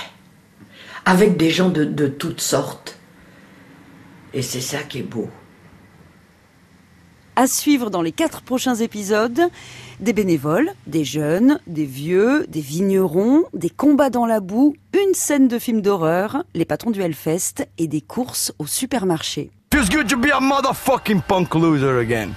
Avec 1.05 1.37
des 1.37 1.51
gens 1.51 1.71
de, 1.71 1.85
de 1.85 2.09
toutes 2.09 2.41
sortes. 2.41 2.99
Et 4.35 4.43
c'est 4.43 4.61
ça 4.61 4.83
qui 4.83 4.99
est 4.99 5.03
beau. 5.03 5.29
À 7.37 7.47
suivre 7.47 7.89
dans 7.89 8.03
les 8.03 8.11
quatre 8.11 8.43
prochains 8.43 8.75
épisodes, 8.75 9.43
des 10.01 10.13
bénévoles, 10.13 10.73
des 10.89 11.05
jeunes, 11.05 11.61
des 11.69 11.85
vieux, 11.85 12.45
des 12.49 12.61
vignerons, 12.61 13.45
des 13.55 13.71
combats 13.71 14.11
dans 14.11 14.27
la 14.27 14.41
boue, 14.41 14.75
une 14.93 15.15
scène 15.15 15.47
de 15.47 15.59
film 15.61 15.81
d'horreur, 15.81 16.43
les 16.55 16.65
patrons 16.65 16.91
du 16.91 17.01
Hellfest 17.01 17.69
et 17.79 17.87
des 17.87 18.01
courses 18.01 18.53
au 18.59 18.67
supermarché. 18.67 19.53
Feels 19.73 19.89
good 19.89 20.09
to 20.09 20.17
be 20.17 20.33
a 20.33 20.41
motherfucking 20.41 21.23
punk 21.23 21.55
loser 21.55 22.01
again. 22.01 22.31